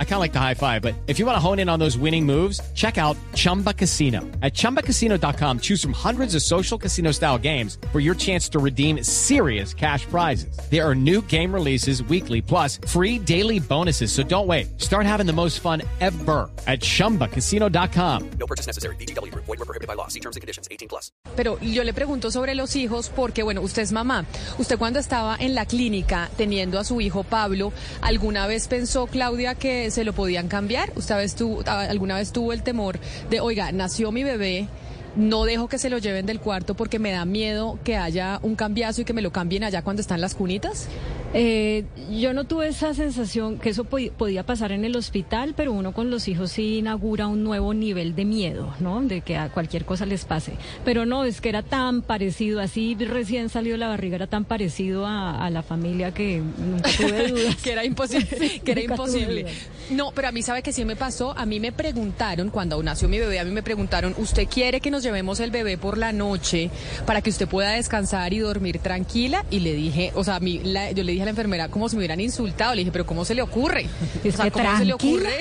I 0.00 0.04
kind 0.04 0.14
of 0.14 0.20
like 0.20 0.32
the 0.32 0.40
high 0.40 0.54
five, 0.54 0.82
but 0.82 0.94
if 1.06 1.20
you 1.20 1.26
want 1.26 1.36
to 1.36 1.40
hone 1.40 1.60
in 1.60 1.68
on 1.68 1.78
those 1.78 1.96
winning 1.96 2.26
moves, 2.26 2.60
check 2.74 2.98
out 2.98 3.16
Chumba 3.34 3.72
Casino. 3.72 4.22
At 4.42 4.54
ChumbaCasino.com, 4.54 5.60
choose 5.60 5.80
from 5.80 5.92
hundreds 5.92 6.34
of 6.34 6.42
social 6.42 6.76
casino 6.76 7.12
style 7.12 7.38
games 7.38 7.78
for 7.92 8.00
your 8.00 8.16
chance 8.16 8.48
to 8.48 8.58
redeem 8.58 9.04
serious 9.04 9.72
cash 9.72 10.04
prizes. 10.06 10.58
There 10.68 10.84
are 10.84 10.96
new 10.96 11.22
game 11.22 11.54
releases 11.54 12.02
weekly, 12.02 12.42
plus 12.42 12.80
free 12.88 13.20
daily 13.20 13.60
bonuses. 13.60 14.10
So 14.10 14.24
don't 14.24 14.48
wait. 14.48 14.80
Start 14.80 15.06
having 15.06 15.26
the 15.26 15.32
most 15.32 15.60
fun 15.60 15.82
ever 16.00 16.50
at 16.66 16.80
ChumbaCasino.com. 16.80 18.30
No 18.40 18.46
purchase 18.46 18.66
necessary. 18.66 18.96
BGW. 18.96 19.32
Void 19.34 19.46
were 19.46 19.56
prohibited 19.58 19.86
by 19.86 19.94
law. 19.94 20.08
See 20.08 20.20
terms 20.20 20.34
and 20.34 20.40
conditions. 20.40 20.66
18 20.72 20.88
plus. 20.88 21.12
Pero 21.36 21.58
yo 21.60 21.84
le 21.84 21.92
pregunto 21.92 22.32
sobre 22.32 22.56
los 22.56 22.74
hijos 22.74 23.10
porque, 23.14 23.44
bueno, 23.44 23.60
usted 23.60 23.82
es 23.82 23.92
mamá. 23.92 24.24
Usted 24.58 24.76
cuando 24.76 24.98
estaba 24.98 25.36
en 25.38 25.54
la 25.54 25.66
clínica 25.66 26.30
teniendo 26.36 26.80
a 26.80 26.84
su 26.84 27.00
hijo 27.00 27.22
Pablo, 27.22 27.72
¿alguna 28.00 28.46
vez 28.46 28.66
pensó, 28.66 29.06
Claudia, 29.06 29.54
que 29.54 29.87
se 29.90 30.04
lo 30.04 30.12
podían 30.12 30.48
cambiar? 30.48 30.92
¿Usted 30.96 31.30
tuvo, 31.36 31.62
alguna 31.66 32.16
vez 32.16 32.32
tuvo 32.32 32.52
el 32.52 32.62
temor 32.62 32.98
de, 33.30 33.40
oiga, 33.40 33.72
nació 33.72 34.12
mi 34.12 34.24
bebé, 34.24 34.68
no 35.18 35.44
dejo 35.44 35.68
que 35.68 35.78
se 35.78 35.90
lo 35.90 35.98
lleven 35.98 36.26
del 36.26 36.40
cuarto 36.40 36.74
porque 36.74 36.98
me 36.98 37.10
da 37.10 37.24
miedo 37.24 37.78
que 37.82 37.96
haya 37.96 38.38
un 38.42 38.54
cambiazo 38.54 39.02
y 39.02 39.04
que 39.04 39.12
me 39.12 39.20
lo 39.20 39.32
cambien 39.32 39.64
allá 39.64 39.82
cuando 39.82 40.00
están 40.00 40.20
las 40.20 40.34
cunitas? 40.34 40.88
Eh, 41.34 41.84
yo 42.10 42.32
no 42.32 42.44
tuve 42.44 42.68
esa 42.68 42.94
sensación 42.94 43.58
que 43.58 43.68
eso 43.68 43.84
podía 43.84 44.46
pasar 44.46 44.72
en 44.72 44.86
el 44.86 44.96
hospital, 44.96 45.52
pero 45.54 45.72
uno 45.72 45.92
con 45.92 46.10
los 46.10 46.26
hijos 46.26 46.52
sí 46.52 46.78
inaugura 46.78 47.26
un 47.26 47.44
nuevo 47.44 47.74
nivel 47.74 48.14
de 48.14 48.24
miedo, 48.24 48.74
¿no? 48.80 49.02
De 49.02 49.20
que 49.20 49.36
a 49.36 49.50
cualquier 49.50 49.84
cosa 49.84 50.06
les 50.06 50.24
pase. 50.24 50.52
Pero 50.84 51.04
no, 51.04 51.24
es 51.24 51.42
que 51.42 51.50
era 51.50 51.62
tan 51.62 52.00
parecido, 52.00 52.60
así 52.60 52.94
recién 52.94 53.50
salió 53.50 53.72
de 53.72 53.78
la 53.78 53.88
barriga, 53.88 54.16
era 54.16 54.26
tan 54.26 54.44
parecido 54.44 55.04
a, 55.06 55.48
la 55.50 55.62
familia 55.62 56.12
que 56.12 56.40
nunca 56.58 56.90
tuve 56.96 57.28
dudas. 57.28 57.56
que 57.56 57.72
era 57.72 57.84
imposible, 57.84 58.60
que 58.64 58.72
era 58.72 58.82
imposible. 58.82 59.46
No, 59.90 60.12
pero 60.14 60.28
a 60.28 60.32
mí 60.32 60.42
sabe 60.42 60.62
que 60.62 60.72
sí 60.72 60.84
me 60.84 60.96
pasó, 60.96 61.36
a 61.36 61.44
mí 61.44 61.60
me 61.60 61.72
preguntaron, 61.72 62.50
cuando 62.50 62.82
nació 62.82 63.08
mi 63.08 63.18
bebé, 63.18 63.38
a 63.38 63.44
mí 63.44 63.50
me 63.50 63.62
preguntaron, 63.62 64.14
¿usted 64.18 64.46
quiere 64.46 64.80
que 64.80 64.90
nos 64.90 65.02
llevemos 65.08 65.40
el 65.40 65.50
bebé 65.50 65.78
por 65.78 65.96
la 65.96 66.12
noche 66.12 66.70
para 67.06 67.22
que 67.22 67.30
usted 67.30 67.48
pueda 67.48 67.70
descansar 67.70 68.34
y 68.34 68.40
dormir 68.40 68.78
tranquila? 68.78 69.42
Y 69.50 69.60
le 69.60 69.72
dije, 69.72 70.12
o 70.14 70.22
sea, 70.22 70.36
a 70.36 70.40
mí, 70.40 70.60
yo 70.62 71.02
le 71.02 71.12
dije 71.12 71.22
a 71.22 71.24
la 71.24 71.30
enfermera 71.30 71.68
como 71.68 71.88
si 71.88 71.96
me 71.96 72.00
hubieran 72.00 72.20
insultado. 72.20 72.74
Le 72.74 72.82
dije, 72.82 72.92
pero 72.92 73.06
¿cómo 73.06 73.24
se 73.24 73.34
le 73.34 73.40
ocurre? 73.40 73.86
o 74.28 74.32
sea, 74.32 74.50
¿cómo 74.50 74.76
se 74.76 74.84
le 74.84 74.92
ocurre 74.92 75.32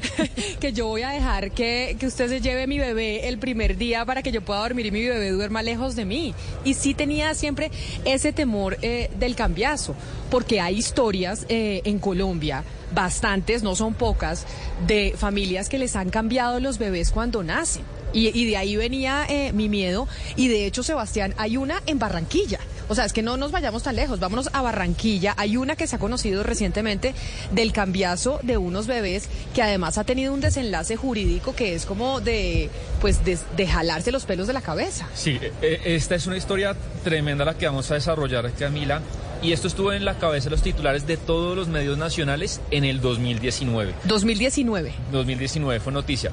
que 0.60 0.72
yo 0.72 0.86
voy 0.86 1.02
a 1.02 1.10
dejar 1.10 1.50
que, 1.50 1.96
que 1.98 2.06
usted 2.06 2.28
se 2.28 2.40
lleve 2.40 2.68
mi 2.68 2.78
bebé 2.78 3.28
el 3.28 3.38
primer 3.38 3.76
día 3.76 4.04
para 4.04 4.22
que 4.22 4.30
yo 4.30 4.42
pueda 4.42 4.60
dormir 4.60 4.86
y 4.86 4.90
mi 4.92 5.04
bebé 5.04 5.30
duerma 5.30 5.62
lejos 5.62 5.96
de 5.96 6.04
mí? 6.04 6.32
Y 6.64 6.74
sí 6.74 6.94
tenía 6.94 7.34
siempre 7.34 7.72
ese 8.04 8.32
temor 8.32 8.78
eh, 8.82 9.10
del 9.18 9.34
cambiazo, 9.34 9.96
porque 10.30 10.60
hay 10.60 10.76
historias 10.76 11.46
eh, 11.48 11.82
en 11.84 11.98
Colombia 11.98 12.62
bastantes, 12.92 13.62
no 13.62 13.74
son 13.74 13.94
pocas, 13.94 14.46
de 14.86 15.14
familias 15.16 15.68
que 15.68 15.78
les 15.78 15.96
han 15.96 16.10
cambiado 16.10 16.60
los 16.60 16.78
bebés 16.78 17.10
cuando 17.10 17.42
nacen. 17.42 17.84
Y, 18.12 18.44
de 18.46 18.56
ahí 18.56 18.76
venía 18.76 19.26
eh, 19.28 19.52
mi 19.52 19.68
miedo. 19.68 20.08
Y 20.36 20.48
de 20.48 20.66
hecho, 20.66 20.82
Sebastián, 20.82 21.34
hay 21.38 21.56
una 21.56 21.82
en 21.86 21.98
Barranquilla. 21.98 22.60
O 22.88 22.94
sea, 22.94 23.04
es 23.04 23.12
que 23.12 23.22
no 23.22 23.36
nos 23.36 23.52
vayamos 23.52 23.84
tan 23.84 23.94
lejos, 23.94 24.18
vámonos 24.18 24.50
a 24.52 24.62
Barranquilla. 24.62 25.34
Hay 25.36 25.56
una 25.56 25.76
que 25.76 25.86
se 25.86 25.96
ha 25.96 25.98
conocido 26.00 26.42
recientemente 26.42 27.14
del 27.52 27.72
cambiazo 27.72 28.40
de 28.42 28.56
unos 28.56 28.88
bebés 28.88 29.28
que 29.54 29.62
además 29.62 29.96
ha 29.96 30.04
tenido 30.04 30.34
un 30.34 30.40
desenlace 30.40 30.96
jurídico 30.96 31.54
que 31.54 31.74
es 31.74 31.86
como 31.86 32.20
de, 32.20 32.68
pues, 33.00 33.20
de, 33.24 33.66
jalarse 33.66 34.10
los 34.10 34.24
pelos 34.24 34.48
de 34.48 34.54
la 34.54 34.60
cabeza. 34.60 35.06
Sí, 35.14 35.38
e, 35.40 35.52
e, 35.62 35.94
esta 35.94 36.16
es 36.16 36.26
una 36.26 36.36
historia 36.36 36.74
tremenda 37.04 37.44
la 37.44 37.56
que 37.56 37.66
vamos 37.66 37.88
a 37.92 37.94
desarrollar, 37.94 38.50
Camila. 38.54 39.00
Y 39.42 39.52
esto 39.52 39.68
estuvo 39.68 39.92
en 39.92 40.04
la 40.04 40.18
cabeza 40.18 40.44
de 40.44 40.50
los 40.50 40.62
titulares 40.62 41.06
de 41.06 41.16
todos 41.16 41.56
los 41.56 41.68
medios 41.68 41.96
nacionales 41.96 42.60
en 42.70 42.84
el 42.84 43.00
2019. 43.00 43.94
2019. 44.04 44.92
2019 45.12 45.80
fue 45.80 45.92
noticia. 45.92 46.30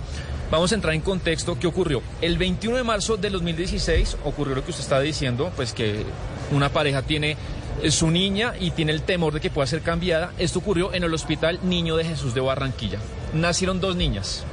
Vamos 0.52 0.74
a 0.74 0.76
entrar 0.76 0.94
en 0.94 1.02
contexto. 1.02 1.58
¿Qué 1.58 1.68
ocurrió? 1.68 2.02
El 2.22 2.38
21 2.38 2.78
de 2.78 2.84
marzo 2.84 3.16
del 3.16 3.34
2016 3.34 4.18
ocurrió 4.26 4.56
lo 4.56 4.64
que 4.64 4.72
usted 4.72 4.84
está 4.84 5.00
diciendo, 5.00 5.52
pues 5.56 5.72
que 5.72 6.04
una 6.52 6.70
pareja 6.70 7.02
tiene 7.02 7.38
eh, 7.82 7.92
su 7.92 8.12
niña 8.12 8.54
y 8.60 8.72
tiene 8.72 8.92
el 8.92 9.02
temor 9.02 9.34
de 9.34 9.40
que 9.40 9.50
pueda 9.50 9.68
ser 9.68 9.82
cambiada. 9.82 10.34
Esto 10.38 10.60
ocurrió 10.60 10.94
en 10.94 11.04
el 11.04 11.14
Hospital 11.14 11.60
Niño 11.64 11.96
de 11.96 12.04
Jesús 12.04 12.34
de 12.34 12.42
Barranquilla. 12.42 13.00
Nacieron 13.34 13.80
dos 13.80 13.96
niñas. 13.96 14.44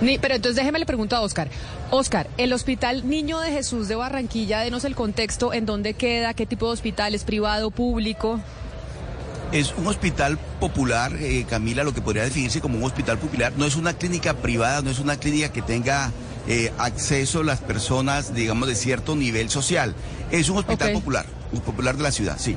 Ni, 0.00 0.18
pero 0.18 0.34
entonces 0.34 0.56
déjeme 0.56 0.78
le 0.78 0.86
pregunto 0.86 1.16
a 1.16 1.20
Oscar. 1.20 1.48
Oscar, 1.90 2.28
el 2.36 2.52
Hospital 2.52 3.08
Niño 3.08 3.40
de 3.40 3.50
Jesús 3.50 3.88
de 3.88 3.96
Barranquilla, 3.96 4.60
denos 4.60 4.84
el 4.84 4.94
contexto, 4.94 5.52
en 5.52 5.66
dónde 5.66 5.94
queda, 5.94 6.34
qué 6.34 6.46
tipo 6.46 6.66
de 6.66 6.72
hospital, 6.72 7.14
es 7.14 7.24
privado, 7.24 7.70
público. 7.70 8.40
Es 9.50 9.74
un 9.76 9.86
hospital 9.86 10.38
popular, 10.60 11.16
eh, 11.18 11.46
Camila, 11.48 11.82
lo 11.82 11.94
que 11.94 12.02
podría 12.02 12.22
definirse 12.22 12.60
como 12.60 12.76
un 12.76 12.84
hospital 12.84 13.18
popular. 13.18 13.52
No 13.56 13.64
es 13.64 13.76
una 13.76 13.94
clínica 13.94 14.34
privada, 14.34 14.82
no 14.82 14.90
es 14.90 14.98
una 14.98 15.16
clínica 15.16 15.50
que 15.50 15.62
tenga 15.62 16.12
eh, 16.46 16.70
acceso 16.78 17.40
a 17.40 17.44
las 17.44 17.60
personas, 17.60 18.34
digamos, 18.34 18.68
de 18.68 18.74
cierto 18.74 19.16
nivel 19.16 19.48
social. 19.48 19.94
Es 20.30 20.50
un 20.50 20.58
hospital 20.58 20.92
popular, 20.92 21.26
un 21.52 21.60
popular 21.60 21.96
de 21.96 22.02
la 22.02 22.12
ciudad, 22.12 22.36
sí. 22.38 22.56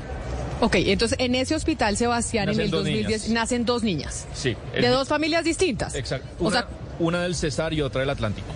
Ok, 0.60 0.76
entonces 0.76 1.18
en 1.18 1.34
ese 1.34 1.56
hospital, 1.56 1.96
Sebastián, 1.96 2.48
en 2.48 2.60
el 2.60 2.70
2010 2.70 3.30
nacen 3.30 3.64
dos 3.64 3.82
niñas. 3.82 4.26
Sí. 4.32 4.56
De 4.72 4.86
dos 4.88 5.08
familias 5.08 5.44
distintas. 5.44 5.94
Exacto. 5.96 6.28
o 6.38 6.52
sea, 6.52 6.68
una 7.02 7.22
del 7.22 7.34
César 7.34 7.72
y 7.72 7.82
otra 7.82 8.00
del 8.00 8.10
Atlántico. 8.10 8.48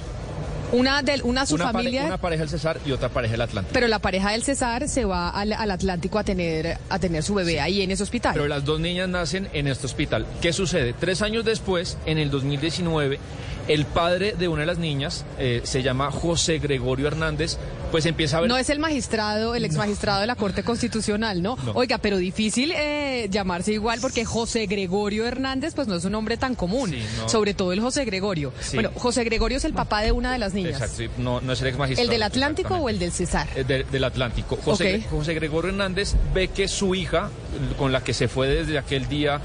Una, 0.73 1.03
del, 1.03 1.23
una 1.23 1.47
su 1.47 1.57
familia. 1.57 2.05
una 2.05 2.19
pareja 2.19 2.43
del 2.43 2.51
César 2.51 2.81
y 2.85 2.91
otra 2.91 3.09
pareja 3.09 3.33
del 3.33 3.43
Atlántico. 3.43 3.73
Pero 3.73 3.87
la 3.87 4.01
pareja 4.01 4.33
del 4.33 4.43
César 4.43 4.89
se 4.89 5.05
va 5.05 5.31
al, 5.31 5.53
Atlántico 5.53 6.19
a 6.19 6.25
tener, 6.25 6.79
a 6.89 6.99
tener 6.99 7.23
su 7.23 7.35
bebé 7.35 7.61
ahí 7.61 7.83
en 7.83 7.91
ese 7.91 8.03
hospital. 8.03 8.33
Pero 8.35 8.49
las 8.49 8.65
dos 8.65 8.81
niñas 8.81 9.09
nacen 9.09 9.49
en 9.53 9.69
este 9.69 9.87
hospital. 9.87 10.27
¿Qué 10.41 10.53
sucede? 10.53 10.93
Tres 10.93 11.23
años 11.23 11.45
después, 11.45 11.99
en 12.05 12.19
el 12.19 12.31
2019, 12.31 13.21
el 13.69 13.85
padre 13.85 14.35
de 14.37 14.49
una 14.49 14.61
de 14.61 14.67
las 14.67 14.79
niñas, 14.79 15.25
eh, 15.39 15.61
se 15.65 15.83
llama 15.83 16.11
José 16.11 16.59
Gregorio 16.59 17.07
Hernández, 17.07 17.59
pues 17.97 18.05
empieza 18.05 18.37
a 18.37 18.41
ver... 18.43 18.51
No 18.51 18.59
es 18.59 18.69
el 18.69 18.79
magistrado, 18.79 19.55
el 19.55 19.65
ex 19.65 19.75
magistrado 19.75 20.21
de 20.21 20.27
la 20.27 20.35
Corte 20.35 20.63
Constitucional, 20.63 21.41
¿no? 21.41 21.57
Oiga, 21.73 21.97
pero 21.97 22.19
difícil 22.19 22.71
eh, 22.77 23.27
llamarse 23.31 23.73
igual 23.73 24.01
porque 24.03 24.27
José 24.27 24.67
Gregorio 24.67 25.27
Hernández, 25.27 25.73
pues 25.75 25.89
no 25.89 25.95
es 25.95 26.05
un 26.05 26.13
nombre 26.13 26.37
tan 26.37 26.57
común, 26.57 26.95
sobre 27.25 27.55
todo 27.55 27.73
el 27.73 27.81
José 27.81 28.05
Gregorio. 28.05 28.53
Bueno, 28.75 28.91
José 28.97 29.25
Gregorio 29.25 29.57
es 29.57 29.65
el 29.65 29.73
papá 29.73 30.03
de 30.03 30.13
una 30.13 30.31
de 30.31 30.37
las 30.37 30.53
niñas. 30.53 30.83
Exacto, 30.83 31.11
no, 31.17 31.41
es 31.51 31.63
el 31.63 31.69
ex 31.69 31.79
magistrado. 31.79 32.05
¿El 32.05 32.11
del 32.11 32.23
Atlántico 32.23 32.75
o 32.75 32.91
el 32.91 32.99
del 32.99 33.13
César? 33.13 33.49
El 33.57 33.71
eh, 33.71 33.87
del 33.91 34.05
Atlántico. 34.05 34.59
José, 34.63 35.03
José 35.11 35.33
Gregorio 35.33 35.71
Hernández 35.71 36.17
ve 36.35 36.49
que 36.49 36.69
su 36.69 36.95
hija, 36.95 37.31
con 37.79 37.93
la 37.93 38.05
que 38.05 38.13
se 38.13 38.29
fue 38.29 38.47
desde 38.47 38.77
aquel 38.77 39.09
día 39.09 39.41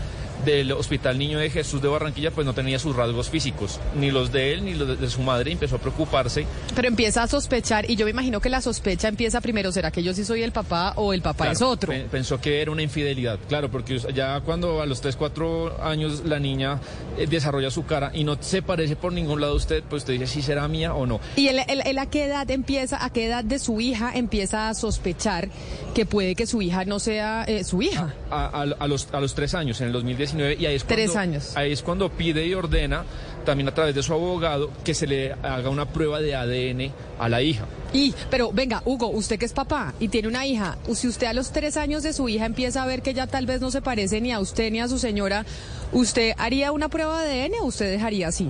del 0.45 0.71
Hospital 0.71 1.17
Niño 1.17 1.39
de 1.39 1.49
Jesús 1.49 1.81
de 1.81 1.87
Barranquilla, 1.87 2.31
pues 2.31 2.45
no 2.45 2.53
tenía 2.53 2.79
sus 2.79 2.95
rasgos 2.95 3.29
físicos, 3.29 3.79
ni 3.95 4.11
los 4.11 4.31
de 4.31 4.53
él 4.53 4.65
ni 4.65 4.73
los 4.73 4.99
de, 4.99 5.09
su 5.09 5.21
madre, 5.21 5.51
empezó 5.51 5.75
a 5.75 5.79
preocuparse. 5.79 6.45
Pero 6.75 6.87
empieza 6.87 7.23
a 7.23 7.27
sospechar, 7.27 7.89
y 7.89 7.95
yo 7.95 8.05
me 8.05 8.11
imagino 8.11 8.39
que 8.39 8.49
la 8.49 8.61
sospecha 8.61 9.07
empieza 9.07 9.41
primero, 9.41 9.71
¿será 9.71 9.91
que 9.91 10.03
yo 10.03 10.13
sí 10.13 10.25
soy 10.25 10.43
el 10.43 10.51
papá 10.51 10.93
o 10.95 11.13
el 11.13 11.21
papá 11.21 11.51
es 11.51 11.61
otro? 11.61 11.93
Pensó 12.11 12.39
que 12.39 12.61
era 12.61 12.71
una 12.71 12.81
infidelidad, 12.81 13.39
claro, 13.47 13.69
porque 13.69 13.99
ya 14.13 14.39
cuando 14.41 14.81
a 14.81 14.85
los 14.85 15.01
3, 15.01 15.15
4 15.15 15.83
años 15.83 16.23
la 16.25 16.39
niña 16.39 16.79
eh, 17.17 17.27
desarrolla 17.27 17.69
su 17.71 17.85
cara 17.85 18.11
y 18.13 18.23
no 18.23 18.37
se 18.41 18.61
parece 18.61 18.95
por 18.95 19.13
ningún 19.13 19.41
lado 19.41 19.53
a 19.53 19.55
usted, 19.55 19.83
pues 19.89 20.03
usted 20.03 20.13
dice 20.13 20.27
si 20.27 20.41
será 20.41 20.67
mía 20.67 20.93
o 20.93 21.05
no. 21.05 21.19
¿Y 21.35 21.47
él, 21.47 21.59
a 21.59 22.05
qué 22.07 22.25
edad 22.25 22.49
empieza, 22.49 23.03
a 23.03 23.11
qué 23.11 23.27
edad 23.27 23.43
de 23.43 23.59
su 23.59 23.79
hija 23.81 24.11
empieza 24.13 24.69
a 24.69 24.73
sospechar 24.73 25.49
que 25.93 26.05
puede 26.05 26.35
que 26.35 26.47
su 26.47 26.61
hija 26.61 26.85
no 26.85 26.99
sea 26.99 27.43
eh, 27.43 27.63
su 27.63 27.81
hija? 27.81 28.13
A, 28.31 28.65
los, 28.87 29.09
a 29.11 29.19
los 29.19 29.35
3 29.35 29.55
años, 29.55 29.81
en 29.81 29.87
el 29.87 29.93
2010 29.93 30.30
y 30.33 30.65
ahí 30.65 30.75
es 30.75 30.83
cuando, 30.83 30.95
Tres 30.95 31.15
años. 31.15 31.55
Ahí 31.55 31.71
es 31.71 31.81
cuando 31.81 32.09
pide 32.09 32.45
y 32.45 32.53
ordena, 32.53 33.03
también 33.45 33.67
a 33.69 33.73
través 33.73 33.95
de 33.95 34.03
su 34.03 34.13
abogado, 34.13 34.71
que 34.83 34.93
se 34.93 35.07
le 35.07 35.33
haga 35.33 35.69
una 35.69 35.85
prueba 35.87 36.19
de 36.19 36.35
ADN 36.35 36.93
a 37.19 37.29
la 37.29 37.41
hija. 37.41 37.65
Y, 37.93 38.13
pero 38.29 38.51
venga, 38.51 38.81
Hugo, 38.85 39.07
usted 39.09 39.37
que 39.37 39.45
es 39.45 39.53
papá 39.53 39.93
y 39.99 40.07
tiene 40.07 40.27
una 40.27 40.45
hija, 40.45 40.77
si 40.93 41.07
usted 41.07 41.27
a 41.27 41.33
los 41.33 41.51
tres 41.51 41.77
años 41.77 42.03
de 42.03 42.13
su 42.13 42.29
hija 42.29 42.45
empieza 42.45 42.83
a 42.83 42.85
ver 42.85 43.01
que 43.01 43.11
ella 43.11 43.27
tal 43.27 43.45
vez 43.45 43.61
no 43.61 43.71
se 43.71 43.81
parece 43.81 44.21
ni 44.21 44.31
a 44.31 44.39
usted 44.39 44.71
ni 44.71 44.79
a 44.79 44.87
su 44.87 44.97
señora, 44.97 45.45
¿usted 45.91 46.33
haría 46.37 46.71
una 46.71 46.89
prueba 46.89 47.21
de 47.23 47.43
ADN 47.43 47.53
o 47.61 47.65
usted 47.65 47.91
dejaría 47.91 48.29
así? 48.29 48.49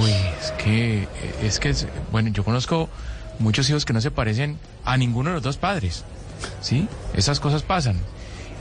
Uy, 0.00 0.12
es 0.40 0.52
que, 0.52 1.08
es 1.42 1.58
que, 1.58 1.74
bueno, 2.10 2.30
yo 2.30 2.44
conozco 2.44 2.88
muchos 3.38 3.68
hijos 3.68 3.84
que 3.84 3.92
no 3.92 4.00
se 4.00 4.10
parecen 4.10 4.58
a 4.84 4.96
ninguno 4.96 5.30
de 5.30 5.34
los 5.34 5.42
dos 5.42 5.56
padres, 5.56 6.04
¿sí? 6.60 6.88
Esas 7.14 7.40
cosas 7.40 7.62
pasan. 7.62 7.96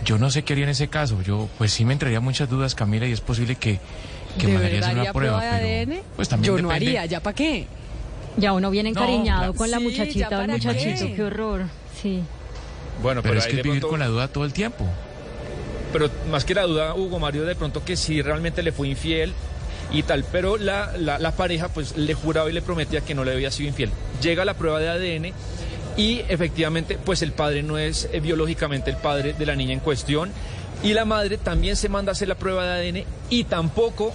Yo 0.04 0.18
no 0.18 0.32
sé 0.32 0.44
qué 0.44 0.54
haría 0.54 0.66
en 0.66 0.72
ese 0.72 0.88
caso. 0.88 1.22
Yo, 1.22 1.48
pues 1.58 1.72
sí 1.72 1.86
me 1.86 1.94
entraría 1.94 2.20
muchas 2.20 2.50
dudas, 2.50 2.76
Camila, 2.76 3.06
y 3.08 3.12
es 3.12 3.22
posible 3.22 3.56
que, 3.56 3.80
que 4.40 4.48
me 4.48 4.58
haría 4.58 4.90
una 4.92 5.14
prueba. 5.14 5.42
de 5.44 5.82
ADN? 5.82 6.02
pues 6.16 6.30
también 6.30 6.56
Yo 6.56 6.62
no 6.62 6.72
haría, 6.72 7.06
¿ya 7.06 7.20
para 7.20 7.36
qué? 7.36 7.68
Ya 8.38 8.54
uno 8.54 8.72
viene 8.72 8.90
encariñado 8.90 9.54
con 9.54 9.70
la 9.70 9.80
muchachita 9.80 10.40
o 10.40 10.42
el 10.42 10.52
muchachito, 10.52 11.06
qué 11.16 11.24
horror. 11.24 11.64
Sí. 12.02 12.24
Bueno, 13.02 13.22
pero, 13.22 13.40
es 13.40 13.48
que 13.48 13.62
vivir 13.62 13.82
con 13.82 14.00
la 14.00 14.08
duda 14.08 14.28
todo 14.28 14.46
el 14.46 14.54
tiempo. 14.54 14.88
Pero 15.92 16.10
más 16.30 16.46
que 16.46 16.54
la 16.54 16.64
duda, 16.64 16.96
Hugo 16.96 17.20
Mario, 17.20 17.44
de 17.44 17.56
pronto 17.56 17.84
que 17.84 17.98
si 17.98 18.22
realmente 18.22 18.64
le 18.64 18.72
fue 18.72 18.88
infiel 18.88 19.34
y 19.92 20.04
tal. 20.04 20.24
Pero 20.32 20.58
la, 20.58 20.94
la, 20.98 21.20
la 21.20 21.32
pareja 21.32 21.68
pues 21.68 21.98
le 21.98 22.14
juraba 22.14 22.50
y 22.50 22.54
le 22.54 22.62
prometía 22.62 23.02
que 23.02 23.14
no 23.14 23.26
le 23.26 23.34
había 23.34 23.52
sido 23.52 23.68
infiel. 23.70 23.90
Llega 24.22 24.46
la 24.46 24.54
prueba 24.54 24.80
de 24.80 24.90
ADN 24.90 25.34
y 25.98 26.22
efectivamente 26.30 26.98
pues 27.04 27.22
el 27.22 27.32
padre 27.34 27.64
no 27.64 27.78
es 27.78 28.08
eh, 28.14 28.20
biológicamente 28.20 28.90
el 28.90 28.98
padre 28.98 29.34
de 29.34 29.46
la 29.46 29.56
niña 29.56 29.74
en 29.74 29.80
cuestión 29.80 30.32
y 30.84 30.94
la 30.94 31.06
madre 31.06 31.38
también 31.38 31.76
se 31.76 31.90
manda 31.90 32.12
a 32.12 32.14
hacer 32.14 32.28
la 32.28 32.36
prueba 32.36 32.66
de 32.66 32.90
ADN 32.90 33.04
y 33.30 33.44
tampoco 33.44 34.14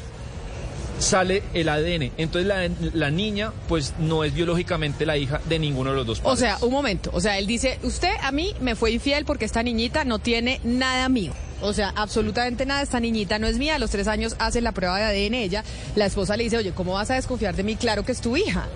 sale 0.98 1.42
el 1.52 1.68
ADN. 1.68 2.10
Entonces 2.16 2.46
la, 2.46 2.68
la 2.94 3.10
niña 3.10 3.52
pues 3.68 3.92
no 3.98 4.24
es 4.24 4.32
biológicamente 4.32 5.04
la 5.04 5.16
hija 5.18 5.40
de 5.44 5.58
ninguno 5.58 5.90
de 5.90 5.96
los 5.96 6.06
dos 6.06 6.20
O 6.20 6.22
padres. 6.22 6.40
sea, 6.40 6.58
un 6.62 6.72
momento. 6.72 7.10
O 7.12 7.20
sea, 7.20 7.38
él 7.38 7.46
dice, 7.46 7.78
usted 7.82 8.12
a 8.22 8.32
mí 8.32 8.54
me 8.60 8.74
fue 8.74 8.90
infiel 8.92 9.24
porque 9.26 9.44
esta 9.44 9.62
niñita 9.62 10.04
no 10.04 10.18
tiene 10.18 10.60
nada 10.64 11.08
mío. 11.10 11.32
O 11.60 11.72
sea, 11.72 11.92
absolutamente 11.96 12.66
nada, 12.66 12.82
esta 12.82 12.98
niñita 13.00 13.38
no 13.38 13.46
es 13.46 13.58
mía. 13.58 13.74
A 13.76 13.78
los 13.78 13.90
tres 13.90 14.08
años 14.08 14.36
hace 14.38 14.60
la 14.60 14.72
prueba 14.72 14.98
de 14.98 15.04
ADN 15.04 15.34
ella. 15.34 15.64
La 15.96 16.06
esposa 16.06 16.36
le 16.36 16.44
dice, 16.44 16.56
oye, 16.56 16.72
¿cómo 16.72 16.94
vas 16.94 17.10
a 17.10 17.14
desconfiar 17.14 17.54
de 17.54 17.62
mí? 17.62 17.76
Claro 17.76 18.04
que 18.04 18.12
es 18.12 18.20
tu 18.22 18.36
hija. 18.36 18.66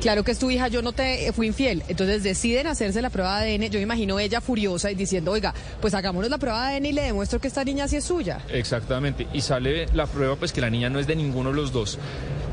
Claro 0.00 0.24
que 0.24 0.32
es 0.32 0.38
tu 0.38 0.50
hija, 0.50 0.68
yo 0.68 0.82
no 0.82 0.92
te 0.92 1.32
fui 1.32 1.46
infiel. 1.46 1.82
Entonces 1.88 2.22
deciden 2.22 2.66
hacerse 2.66 3.02
la 3.02 3.10
prueba 3.10 3.40
de 3.40 3.54
ADN. 3.54 3.70
Yo 3.70 3.78
me 3.78 3.82
imagino 3.82 4.18
ella 4.18 4.40
furiosa 4.40 4.90
y 4.90 4.94
diciendo, 4.94 5.32
oiga, 5.32 5.54
pues 5.80 5.94
hagámonos 5.94 6.30
la 6.30 6.38
prueba 6.38 6.68
de 6.68 6.76
ADN 6.76 6.86
y 6.86 6.92
le 6.92 7.02
demuestro 7.02 7.40
que 7.40 7.48
esta 7.48 7.64
niña 7.64 7.88
sí 7.88 7.96
es 7.96 8.04
suya. 8.04 8.40
Exactamente. 8.50 9.26
Y 9.32 9.40
sale 9.40 9.86
la 9.94 10.06
prueba 10.06 10.36
pues 10.36 10.52
que 10.52 10.60
la 10.60 10.70
niña 10.70 10.90
no 10.90 10.98
es 10.98 11.06
de 11.06 11.16
ninguno 11.16 11.50
de 11.50 11.56
los 11.56 11.72
dos. 11.72 11.98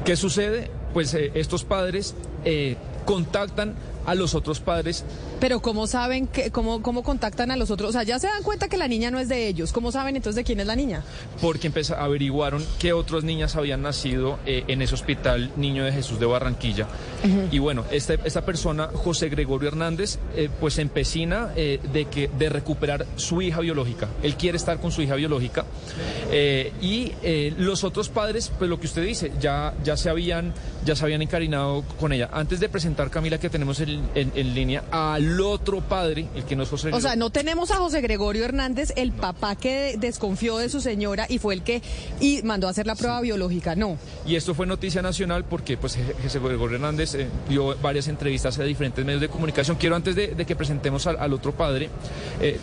¿Qué 0.03 0.15
sucede? 0.15 0.69
Pues 0.93 1.13
eh, 1.13 1.31
estos 1.35 1.63
padres 1.63 2.15
eh, 2.45 2.77
contactan 3.05 3.75
a 4.05 4.15
los 4.15 4.35
otros 4.35 4.59
padres 4.59 5.03
Pero 5.39 5.59
¿cómo 5.61 5.85
saben, 5.87 6.27
que, 6.27 6.49
cómo, 6.51 6.81
cómo 6.81 7.03
contactan 7.03 7.51
a 7.51 7.55
los 7.57 7.69
otros? 7.71 7.89
O 7.89 7.93
sea, 7.93 8.03
ya 8.03 8.19
se 8.19 8.27
dan 8.27 8.41
cuenta 8.43 8.67
que 8.67 8.77
la 8.77 8.87
niña 8.87 9.11
no 9.11 9.19
es 9.19 9.27
de 9.29 9.47
ellos. 9.47 9.71
¿Cómo 9.73 9.91
saben 9.91 10.15
entonces 10.15 10.35
de 10.37 10.43
quién 10.43 10.59
es 10.59 10.65
la 10.67 10.75
niña? 10.75 11.03
porque 11.41 11.67
empeza- 11.67 11.97
averiguaron 12.01 12.63
que 12.79 12.93
otras 12.93 13.23
niñas 13.23 13.55
habían 13.55 13.81
nacido 13.81 14.39
eh, 14.45 14.63
en 14.67 14.81
ese 14.81 14.95
hospital 14.95 15.51
Niño 15.57 15.83
de 15.83 15.91
Jesús 15.91 16.19
de 16.19 16.25
Barranquilla. 16.25 16.87
Y 17.51 17.59
bueno, 17.59 17.83
este- 17.91 18.19
esta 18.23 18.45
persona, 18.45 18.89
José 18.93 19.29
Gregorio 19.29 19.67
Hernández, 19.69 20.17
eh, 20.35 20.49
pues 20.59 20.77
empecina 20.79 21.51
eh, 21.55 21.79
de, 21.93 22.05
que, 22.05 22.29
de 22.37 22.49
recuperar 22.49 23.05
su 23.15 23.41
hija 23.41 23.59
biológica. 23.59 24.07
Él 24.23 24.35
quiere 24.35 24.57
estar 24.57 24.79
con 24.79 24.91
su 24.91 25.01
hija 25.01 25.15
biológica. 25.15 25.65
Y 26.81 27.11
eh, 27.23 27.53
los 27.57 27.83
otros 27.83 28.09
padres, 28.09 28.51
pues 28.57 28.69
lo 28.69 28.79
que 28.79 28.87
usted 28.87 29.03
dice, 29.03 29.31
ya, 29.39 29.73
ya, 29.83 29.97
se, 29.97 30.09
habían, 30.09 30.53
ya 30.85 30.95
se 30.95 31.03
habían 31.03 31.21
encarinado 31.21 31.83
con 31.99 32.11
ella. 32.13 32.29
Antes 32.31 32.59
de 32.59 32.69
presentar, 32.69 33.09
Camila, 33.09 33.37
que 33.39 33.49
tenemos 33.49 33.79
en, 33.79 34.01
en- 34.15 34.31
en 34.35 34.53
línea 34.53 34.83
al 35.25 35.41
otro 35.41 35.81
padre, 35.81 36.27
el 36.35 36.43
que 36.45 36.55
no 36.55 36.63
es 36.63 36.69
José 36.69 36.87
O 36.87 36.91
sea, 36.91 37.11
Gregorio. 37.11 37.19
no 37.19 37.29
tenemos 37.29 37.71
a 37.71 37.75
José 37.77 38.01
Gregorio 38.01 38.45
Hernández, 38.45 38.93
el 38.95 39.11
papá 39.11 39.55
que 39.55 39.95
desconfió 39.97 40.57
de 40.57 40.69
su 40.69 40.81
señora 40.81 41.25
y 41.29 41.39
fue 41.39 41.53
el 41.53 41.63
que 41.63 41.81
y 42.19 42.41
mandó 42.43 42.67
a 42.67 42.71
hacer 42.71 42.85
la 42.87 42.95
prueba 42.95 43.21
biológica. 43.21 43.75
No. 43.75 43.97
Y 44.25 44.35
esto 44.35 44.53
fue 44.53 44.65
noticia 44.65 45.01
nacional 45.01 45.45
porque 45.45 45.77
pues 45.77 45.97
José 46.21 46.39
Gregorio 46.39 46.75
Hernández 46.75 47.15
eh, 47.15 47.27
dio 47.49 47.75
varias 47.77 48.07
entrevistas 48.07 48.57
a 48.59 48.63
diferentes 48.63 49.03
medios 49.03 49.21
de 49.21 49.29
comunicación. 49.29 49.77
Quiero 49.77 49.95
antes 49.95 50.15
de, 50.15 50.27
de 50.27 50.45
que 50.45 50.55
presentemos 50.55 51.07
al, 51.07 51.17
al 51.17 51.33
otro 51.33 51.53
padre, 51.53 51.89
eh, 52.39 52.59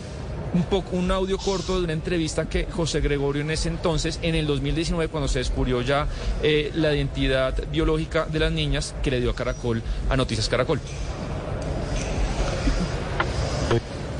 un 0.53 0.63
poco 0.63 0.95
un 0.95 1.11
audio 1.11 1.37
corto 1.37 1.77
de 1.79 1.85
una 1.85 1.93
entrevista 1.93 2.47
que 2.47 2.65
José 2.65 3.01
Gregorio 3.01 3.41
en 3.41 3.51
ese 3.51 3.69
entonces, 3.69 4.19
en 4.21 4.35
el 4.35 4.45
2019, 4.45 5.07
cuando 5.09 5.27
se 5.27 5.39
descubrió 5.39 5.81
ya 5.81 6.07
eh, 6.43 6.71
la 6.75 6.93
identidad 6.93 7.55
biológica 7.71 8.27
de 8.31 8.39
las 8.39 8.51
niñas, 8.51 8.93
que 9.01 9.09
le 9.11 9.19
dio 9.19 9.31
a 9.31 9.35
Caracol, 9.35 9.81
a 10.09 10.15
Noticias 10.15 10.47
Caracol. 10.49 10.79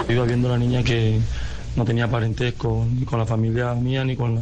Iba 0.09 0.25
viendo 0.25 0.47
una 0.49 0.57
niña 0.57 0.83
que 0.83 1.19
no 1.75 1.85
tenía 1.85 2.07
parentesco 2.07 2.85
ni 2.91 3.05
con 3.05 3.19
la 3.19 3.25
familia 3.25 3.73
mía 3.73 4.03
ni 4.03 4.15
con 4.15 4.35
la, 4.35 4.41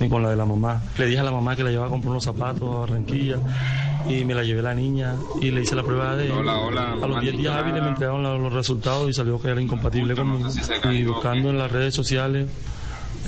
ni 0.00 0.08
con 0.08 0.22
la 0.22 0.30
de 0.30 0.36
la 0.36 0.44
mamá. 0.46 0.82
Le 0.98 1.06
dije 1.06 1.20
a 1.20 1.24
la 1.24 1.30
mamá 1.32 1.54
que 1.54 1.62
la 1.62 1.70
llevaba 1.70 1.88
a 1.88 1.90
comprar 1.90 2.10
unos 2.10 2.24
zapatos 2.24 2.62
a 2.74 2.78
Barranquilla 2.80 3.38
y 4.08 4.24
me 4.24 4.34
la 4.34 4.42
llevé 4.42 4.62
la 4.62 4.74
niña 4.74 5.16
y 5.40 5.50
le 5.50 5.62
hice 5.62 5.74
la 5.76 5.82
prueba 5.82 6.16
de 6.16 6.30
Hola, 6.30 6.58
hola, 6.60 6.92
A 7.02 7.06
los 7.06 7.20
10 7.20 7.36
días 7.36 7.54
hábiles 7.54 7.82
me 7.82 7.88
entregaron 7.90 8.22
la- 8.22 8.36
los 8.36 8.52
resultados 8.52 9.08
y 9.10 9.12
salió 9.12 9.40
que 9.40 9.48
era 9.48 9.60
incompatible 9.60 10.14
conmigo. 10.14 10.48
Y 10.90 11.04
buscando 11.04 11.50
en 11.50 11.58
las 11.58 11.70
redes 11.70 11.94
sociales 11.94 12.48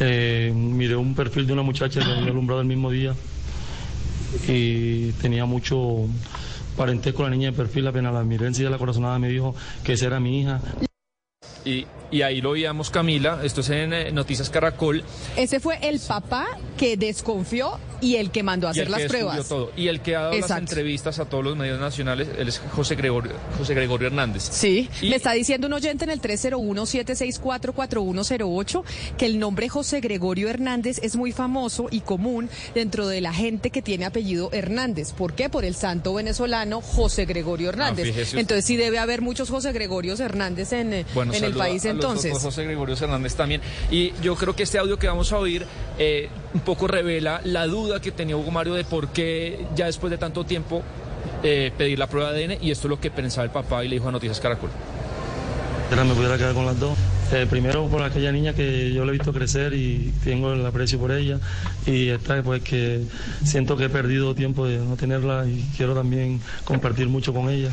eh, 0.01 0.53
miré 0.55 0.97
un 0.97 1.15
perfil 1.15 1.47
de 1.47 1.53
una 1.53 1.63
muchacha 1.63 2.01
que 2.01 2.11
había 2.11 2.31
alumbrado 2.31 2.61
el 2.63 2.67
mismo 2.69 2.91
día 2.91 3.15
y 4.47 5.13
tenía 5.13 5.45
mucho 5.45 6.07
parentesco 6.77 7.25
la 7.25 7.31
niña 7.31 7.51
de 7.51 7.57
perfil, 7.57 7.87
apenas 7.89 8.15
la 8.15 8.23
miré 8.23 8.47
enseguida 8.47 8.71
la 8.71 8.79
corazonada 8.79 9.19
me 9.19 9.29
dijo 9.29 9.55
que 9.83 9.95
esa 9.95 10.07
era 10.07 10.21
mi 10.21 10.41
hija. 10.41 10.61
Y, 11.69 11.87
y 12.11 12.23
ahí 12.23 12.41
lo 12.41 12.51
oíamos 12.51 12.91
Camila, 12.91 13.41
esto 13.43 13.61
es 13.61 13.71
en 13.71 13.93
eh, 13.93 14.13
Noticias 14.13 14.51
Caracol. 14.51 15.05
Ese 15.37 15.61
fue 15.61 15.79
el 15.83 16.01
papá 16.01 16.47
que 16.77 16.97
desconfió 16.97 17.79
y 18.01 18.15
el 18.17 18.31
que 18.31 18.43
mandó 18.45 18.69
a 18.69 18.71
hacer 18.71 18.89
las 18.91 19.03
pruebas. 19.05 19.49
todo. 19.49 19.73
Y 19.77 19.89
el 19.89 20.01
que 20.01 20.15
ha 20.15 20.21
dado 20.23 20.39
las 20.39 20.51
entrevistas 20.53 21.19
a 21.19 21.25
todos 21.25 21.43
los 21.43 21.57
medios 21.57 21.81
nacionales, 21.81 22.29
él 22.39 22.47
es 22.49 22.61
José 22.73 22.95
Gregorio, 22.95 23.33
José 23.59 23.75
Gregorio 23.75 24.07
Hernández. 24.07 24.45
Sí, 24.51 24.89
Y- 25.03 25.11
me 25.11 25.17
está 25.17 25.33
diciendo 25.33 25.67
un 25.67 25.73
oyente 25.73 26.05
en 26.05 26.11
el 26.11 26.21
301-764-4108 26.21 28.85
que 29.17 29.27
el 29.27 29.39
nombre 29.41 29.69
José 29.69 30.01
Gregorio 30.01 30.49
Hernández 30.49 30.99
es 31.03 31.17
muy 31.17 31.33
famoso 31.33 31.89
y 31.91 32.01
común 32.01 32.49
dentro 32.75 33.09
de 33.09 33.21
la 33.21 33.33
gente 33.33 33.71
que 33.71 33.83
tiene 33.83 34.05
apellido 34.07 34.51
Hernández. 34.53 35.13
¿Por 35.13 35.35
qué? 35.35 35.49
Por 35.51 35.65
el 35.65 35.75
santo 35.75 36.15
venezolano 36.15 36.81
José 36.81 37.25
Gregorio 37.25 37.69
Hernández. 37.71 38.15
Ah, 38.17 38.21
usted. 38.23 38.39
entonces 38.39 38.65
sí 38.65 38.77
debe 38.77 38.99
haber 38.99 39.23
muchos 39.23 39.51
José 39.51 39.73
Gregorios 39.73 40.21
Hernández 40.21 40.73
en, 40.73 40.93
eh, 40.93 41.07
Bueno, 41.15 41.33
en 41.35 41.43
el 41.45 41.55
país 41.55 41.85
los 41.85 41.98
entonces. 42.03 42.33
otros 42.33 42.45
José 42.45 42.65
Gregorio 42.65 42.95
Hernández 42.95 43.35
también. 43.35 43.61
Y 43.91 44.13
yo 44.23 44.35
creo 44.37 44.55
que 44.55 44.63
este 44.63 44.79
audio 44.79 44.99
que 44.99 45.07
vamos 45.07 45.33
a 45.33 45.39
oír 45.39 45.67
eh, 45.99 46.29
un 46.55 46.61
poco 46.61 46.87
revela 46.87 47.41
la 47.45 47.67
duda 47.67 48.01
que 48.01 48.13
tenía 48.13 48.37
Hugo 48.37 48.51
Mario 48.51 48.75
de 48.75 48.85
por 48.85 49.09
qué 49.09 49.67
ya 49.75 49.87
después 49.87 50.11
de 50.11 50.19
tanto 50.19 50.45
tiempo 50.45 50.83
eh, 51.43 51.73
pedir 51.77 51.99
la 51.99 52.09
prueba 52.09 52.33
de 52.33 52.45
ADN 52.45 52.65
y 52.65 52.71
esto 52.71 52.89
es 52.89 52.91
lo 52.91 53.01
que 53.01 53.11
pensaba 53.11 53.45
el 53.45 53.51
papá 53.51 53.85
y 53.85 53.89
le 53.89 53.97
dijo 53.97 54.09
a 54.09 54.13
Noticias 54.13 54.41
Caracol. 54.41 54.71
Ahora 55.91 56.05
me 56.05 56.15
pudiera 56.15 56.37
quedar 56.37 56.55
con 56.55 56.67
las 56.67 56.79
dos. 56.79 56.99
Eh, 57.33 57.47
primero 57.49 57.89
por 57.89 58.03
aquella 58.03 58.33
niña 58.33 58.55
que 58.55 58.91
yo 58.93 59.05
le 59.05 59.11
he 59.11 59.13
visto 59.13 59.33
crecer 59.33 59.75
y 59.75 60.13
tengo 60.25 60.53
el 60.53 60.65
aprecio 60.65 60.99
por 60.99 61.13
ella. 61.13 61.39
Y 61.87 62.09
esta 62.09 62.43
pues 62.43 62.63
que 62.63 63.03
siento 63.45 63.77
que 63.77 63.85
he 63.85 63.89
perdido 63.89 64.35
tiempo 64.35 64.67
de 64.67 64.79
no 64.79 64.97
tenerla 64.97 65.47
y 65.47 65.65
quiero 65.77 65.95
también 65.95 66.41
compartir 66.65 67.09
mucho 67.09 67.33
con 67.33 67.49
ella. 67.51 67.71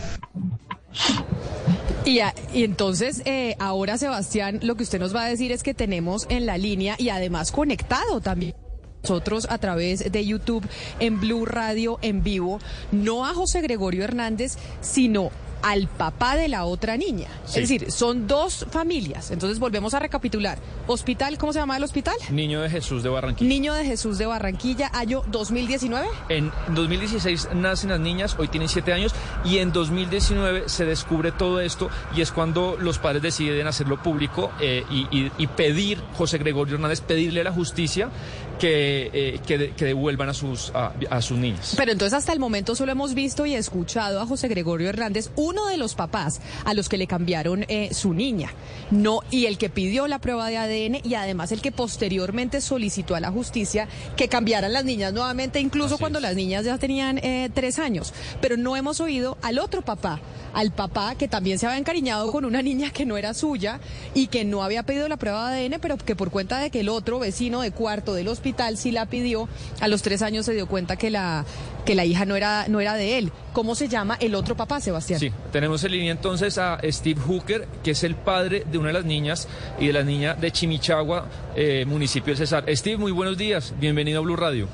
Y, 2.05 2.19
entonces, 2.53 3.23
eh, 3.25 3.55
ahora 3.59 3.97
Sebastián, 3.97 4.59
lo 4.61 4.75
que 4.75 4.83
usted 4.83 4.99
nos 4.99 5.15
va 5.15 5.23
a 5.23 5.29
decir 5.29 5.51
es 5.51 5.63
que 5.63 5.73
tenemos 5.73 6.27
en 6.29 6.45
la 6.45 6.57
línea 6.57 6.95
y 6.99 7.09
además 7.09 7.51
conectado 7.51 8.21
también. 8.21 8.53
Nosotros 9.01 9.47
a 9.49 9.57
través 9.57 10.11
de 10.11 10.25
YouTube 10.25 10.67
en 10.99 11.19
Blue 11.19 11.45
Radio 11.45 11.99
en 12.01 12.23
vivo, 12.23 12.59
no 12.91 13.25
a 13.25 13.33
José 13.33 13.61
Gregorio 13.61 14.03
Hernández, 14.03 14.57
sino 14.81 15.31
al 15.65 15.87
papá 15.87 16.35
de 16.35 16.47
la 16.47 16.65
otra 16.65 16.95
niña. 16.95 17.27
Sí. 17.45 17.59
Es 17.61 17.67
decir, 17.69 17.91
son 17.91 18.27
dos 18.27 18.67
familias. 18.71 19.31
Entonces 19.31 19.57
volvemos 19.57 19.95
a 19.95 19.99
recapitular. 19.99 20.59
Hospital, 20.85 21.37
¿cómo 21.39 21.53
se 21.53 21.59
llama 21.59 21.75
el 21.77 21.83
hospital? 21.83 22.13
Niño 22.29 22.61
de 22.61 22.69
Jesús 22.69 23.01
de 23.01 23.09
Barranquilla. 23.09 23.49
Niño 23.49 23.73
de 23.73 23.83
Jesús 23.83 24.19
de 24.19 24.27
Barranquilla, 24.27 24.91
año 24.93 25.23
2019. 25.27 26.05
En 26.29 26.51
2016 26.75 27.49
nacen 27.55 27.89
las 27.89 27.99
niñas, 27.99 28.35
hoy 28.37 28.47
tienen 28.47 28.69
7 28.69 28.93
años, 28.93 29.13
y 29.43 29.57
en 29.57 29.71
2019 29.71 30.69
se 30.69 30.85
descubre 30.85 31.31
todo 31.31 31.59
esto 31.59 31.89
y 32.15 32.21
es 32.21 32.31
cuando 32.31 32.77
los 32.79 32.99
padres 32.99 33.23
deciden 33.23 33.65
hacerlo 33.65 34.01
público 34.03 34.51
eh, 34.59 34.83
y, 34.91 35.07
y- 35.11 35.31
y 35.37 35.47
pedir, 35.47 35.99
José 36.15 36.37
Gregorio 36.37 36.75
Hernández, 36.75 37.01
pedirle 37.01 37.41
a 37.41 37.45
la 37.45 37.51
justicia 37.51 38.09
que, 38.59 39.09
eh, 39.13 39.39
que, 39.45 39.57
de- 39.57 39.71
que 39.71 39.85
devuelvan 39.85 40.29
a 40.29 40.33
sus, 40.33 40.71
a, 40.73 40.93
a 41.09 41.21
sus 41.21 41.37
niñas. 41.37 41.73
Pero 41.77 41.91
entonces 41.91 42.17
hasta 42.17 42.33
el 42.33 42.39
momento 42.39 42.75
solo 42.75 42.91
hemos 42.91 43.13
visto 43.13 43.45
y 43.45 43.53
escuchado 43.55 44.21
a 44.21 44.25
José 44.25 44.47
Gregorio 44.47 44.89
Hernández, 44.89 45.29
uno 45.35 45.67
de 45.67 45.77
los 45.77 45.95
papás 45.95 46.39
a 46.63 46.73
los 46.73 46.87
que 46.89 46.97
le 46.97 47.07
cambiaron 47.07 47.65
eh, 47.67 47.89
su 47.93 48.13
niña, 48.13 48.51
no 48.91 49.19
y 49.31 49.45
el 49.45 49.57
que 49.57 49.69
pidió 49.69 50.07
la 50.07 50.19
prueba 50.19 50.47
de 50.49 50.57
ADN 50.57 51.01
y 51.03 51.15
además 51.15 51.51
el 51.51 51.61
que 51.61 51.71
posteriormente 51.71 52.61
solicitó 52.61 53.15
a 53.15 53.19
la 53.19 53.31
justicia 53.31 53.87
que 54.15 54.27
cambiaran 54.27 54.73
las 54.73 54.85
niñas 54.85 55.13
nuevamente, 55.13 55.59
incluso 55.59 55.95
Así 55.95 56.01
cuando 56.01 56.19
es. 56.19 56.23
las 56.23 56.35
niñas 56.35 56.65
ya 56.65 56.77
tenían 56.77 57.17
eh, 57.19 57.49
tres 57.53 57.79
años. 57.79 58.13
Pero 58.41 58.57
no 58.57 58.75
hemos 58.75 58.99
oído 58.99 59.37
al 59.41 59.59
otro 59.59 59.81
papá, 59.81 60.19
al 60.53 60.71
papá 60.71 61.15
que 61.15 61.27
también 61.27 61.59
se 61.59 61.65
había 61.67 61.77
encariñado 61.79 62.31
con 62.31 62.45
una 62.45 62.61
niña 62.61 62.91
que 62.91 63.05
no 63.05 63.17
era 63.17 63.33
suya 63.33 63.79
y 64.13 64.27
que 64.27 64.45
no 64.45 64.63
había 64.63 64.83
pedido 64.83 65.07
la 65.07 65.17
prueba 65.17 65.51
de 65.51 65.65
ADN, 65.65 65.79
pero 65.81 65.97
que 65.97 66.15
por 66.15 66.31
cuenta 66.31 66.59
de 66.59 66.69
que 66.69 66.79
el 66.79 66.89
otro 66.89 67.19
vecino 67.19 67.61
de 67.61 67.71
cuarto 67.71 68.13
del 68.13 68.27
hospital 68.45 68.77
sí 68.77 68.91
la 68.91 69.07
pidió, 69.07 69.49
a 69.79 69.87
los 69.87 70.03
tres 70.03 70.21
años 70.21 70.45
se 70.45 70.53
dio 70.53 70.67
cuenta 70.67 70.97
que 70.97 71.09
la, 71.09 71.45
que 71.83 71.95
la 71.95 72.05
hija 72.05 72.25
no 72.25 72.35
era, 72.35 72.67
no 72.67 72.79
era 72.79 72.93
de 72.93 73.17
él. 73.17 73.31
¿Cómo 73.53 73.73
se 73.73 73.87
llama 73.87 74.17
el 74.19 74.35
otro 74.35 74.55
papá, 74.55 74.79
Sebastián? 74.79 75.19
Sí, 75.19 75.31
tenemos 75.51 75.83
en 75.83 75.93
línea 75.93 76.11
entonces 76.11 76.59
a 76.59 76.79
Steve 76.83 77.19
Hooker, 77.21 77.67
que 77.83 77.91
es 77.91 78.03
el 78.03 78.13
padre 78.13 78.63
de 78.71 78.77
una 78.77 78.89
de 78.89 78.93
las 78.93 79.05
niñas 79.05 79.47
y 79.79 79.87
de 79.87 79.93
la 79.93 80.03
niña 80.03 80.35
de 80.35 80.51
Chimichagua, 80.51 81.25
eh, 81.55 81.85
municipio 81.87 82.33
de 82.33 82.37
Cesar. 82.37 82.65
Steve, 82.69 82.97
muy 82.97 83.11
buenos 83.11 83.35
días, 83.35 83.73
bienvenido 83.79 84.19
a 84.19 84.21
Blue 84.21 84.35
Radio. 84.35 84.67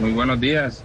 Muy 0.00 0.10
buenos 0.10 0.40
días. 0.40 0.82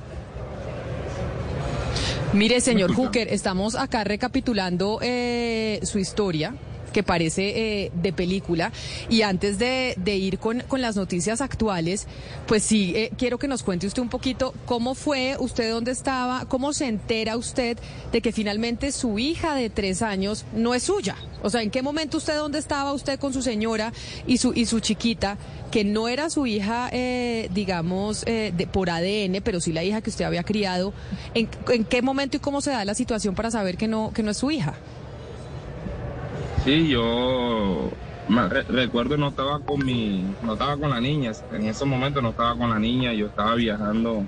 Mire, 2.33 2.61
señor 2.61 2.93
Hooker, 2.93 3.29
estamos 3.33 3.73
acá 3.73 4.03
recapitulando 4.03 4.99
eh, 5.01 5.79
su 5.81 5.97
historia 5.97 6.53
que 6.97 7.03
parece 7.03 7.83
eh, 7.83 7.91
de 7.93 8.11
película. 8.11 8.71
Y 9.07 9.21
antes 9.21 9.59
de, 9.59 9.93
de 9.97 10.15
ir 10.15 10.39
con, 10.39 10.63
las 10.71 10.95
noticias 10.95 11.41
actuales, 11.41 12.07
pues 12.47 12.63
sí, 12.63 12.93
eh, 12.95 13.11
quiero 13.19 13.37
que 13.37 13.47
nos 13.47 13.61
cuente 13.61 13.85
usted 13.85 14.01
un 14.01 14.09
poquito 14.09 14.51
cómo 14.65 14.95
fue, 14.95 15.35
usted 15.37 15.69
dónde 15.69 15.91
estaba, 15.91 16.45
cómo 16.45 16.73
se 16.73 16.87
entera 16.87 17.37
usted 17.37 17.77
de 18.11 18.21
que 18.21 18.31
finalmente 18.31 18.91
su 18.91 19.19
hija 19.19 19.53
de 19.53 19.69
tres 19.69 20.01
años 20.01 20.45
no 20.55 20.73
es 20.73 20.81
suya. 20.81 21.15
O 21.43 21.51
sea, 21.51 21.61
¿en 21.61 21.69
qué 21.69 21.83
momento 21.83 22.17
usted 22.17 22.35
dónde 22.35 22.57
estaba 22.57 22.91
usted 22.93 23.19
con 23.19 23.31
su 23.31 23.43
señora 23.43 23.93
y 24.25 24.39
su, 24.39 24.53
y 24.55 24.65
su 24.65 24.79
chiquita, 24.79 25.37
que 25.69 25.83
no 25.83 26.07
era 26.07 26.31
su 26.31 26.47
hija, 26.47 26.89
eh, 26.91 27.47
digamos, 27.53 28.23
eh, 28.25 28.51
de, 28.57 28.65
por 28.65 28.89
ADN, 28.89 29.43
pero 29.43 29.61
sí 29.61 29.71
la 29.71 29.83
hija 29.83 30.01
que 30.01 30.09
usted 30.09 30.25
había 30.25 30.41
criado? 30.41 30.95
¿En, 31.35 31.47
¿En, 31.69 31.85
qué 31.85 32.01
momento 32.01 32.37
y 32.37 32.39
cómo 32.39 32.59
se 32.59 32.71
da 32.71 32.83
la 32.85 32.95
situación 32.95 33.35
para 33.35 33.51
saber 33.51 33.77
que 33.77 33.87
no, 33.87 34.11
que 34.15 34.23
no 34.23 34.31
es 34.31 34.37
su 34.37 34.49
hija? 34.49 34.73
Sí, 36.67 36.89
yo 36.89 37.91
re 38.27 38.65
recuerdo 38.67 39.15
no 39.17 39.29
estaba 39.29 39.61
con 39.63 39.85
mi, 39.85 40.35
no 40.41 40.51
estaba 40.53 40.77
con 40.77 40.89
la 40.89 40.99
niña, 40.99 41.31
en 41.49 41.65
ese 41.67 41.85
momento 41.85 42.21
no 42.21 42.31
estaba 42.31 42.57
con 42.57 42.69
la 42.69 42.77
niña, 42.79 43.13
yo 43.13 43.27
estaba 43.27 43.55
viajando 43.55 44.27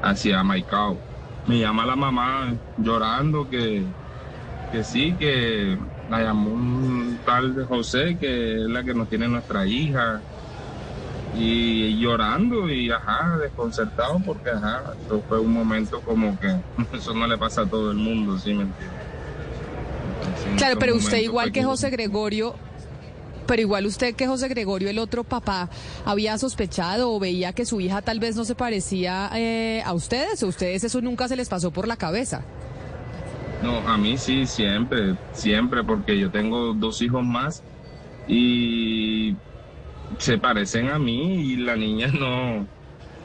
hacia 0.00 0.42
Maicao. 0.44 1.04
Me 1.46 1.60
llama 1.60 1.86
la 1.86 1.96
mamá 1.96 2.56
llorando 2.76 3.48
que, 3.48 3.94
que 4.70 4.84
sí, 4.84 5.16
que 5.16 5.78
la 6.06 6.22
llamó 6.22 7.20
tal 7.24 7.54
de 7.54 7.64
José, 7.66 8.18
que 8.18 8.54
es 8.56 8.68
la 8.68 8.84
que 8.84 8.94
nos 8.94 9.08
tiene 9.08 9.28
nuestra 9.28 9.66
hija, 9.66 10.24
y 11.32 11.98
llorando 12.00 12.68
y 12.70 12.90
ajá, 12.90 13.38
desconcertado 13.38 14.20
porque 14.24 14.50
ajá, 14.50 14.92
esto 14.94 15.22
fue 15.26 15.40
un 15.40 15.52
momento 15.52 16.02
como 16.02 16.38
que 16.38 16.48
eso 16.92 17.14
no 17.14 17.26
le 17.26 17.38
pasa 17.38 17.62
a 17.62 17.68
todo 17.68 17.90
el 17.90 17.98
mundo, 17.98 18.38
¿sí 18.38 18.54
me 18.54 18.64
entiendes? 18.64 19.01
Claro, 20.56 20.78
pero 20.78 20.96
usted 20.96 21.18
igual 21.18 21.52
que 21.52 21.62
José 21.62 21.90
Gregorio, 21.90 22.54
pero 23.46 23.62
igual 23.62 23.86
usted 23.86 24.14
que 24.14 24.26
José 24.26 24.48
Gregorio, 24.48 24.88
el 24.88 24.98
otro 24.98 25.24
papá, 25.24 25.68
había 26.04 26.38
sospechado 26.38 27.12
o 27.12 27.18
veía 27.20 27.52
que 27.52 27.64
su 27.64 27.80
hija 27.80 28.02
tal 28.02 28.20
vez 28.20 28.36
no 28.36 28.44
se 28.44 28.54
parecía 28.54 29.30
eh, 29.34 29.82
a 29.84 29.92
ustedes, 29.92 30.42
o 30.42 30.48
ustedes 30.48 30.84
eso 30.84 31.00
nunca 31.00 31.28
se 31.28 31.36
les 31.36 31.48
pasó 31.48 31.70
por 31.70 31.88
la 31.88 31.96
cabeza. 31.96 32.42
No, 33.62 33.78
a 33.88 33.96
mí 33.96 34.18
sí, 34.18 34.46
siempre, 34.46 35.16
siempre, 35.32 35.84
porque 35.84 36.18
yo 36.18 36.30
tengo 36.30 36.74
dos 36.74 37.00
hijos 37.00 37.24
más 37.24 37.62
y 38.26 39.36
se 40.18 40.38
parecen 40.38 40.88
a 40.88 40.98
mí 40.98 41.52
y 41.52 41.56
la 41.56 41.76
niña 41.76 42.08
no, 42.18 42.66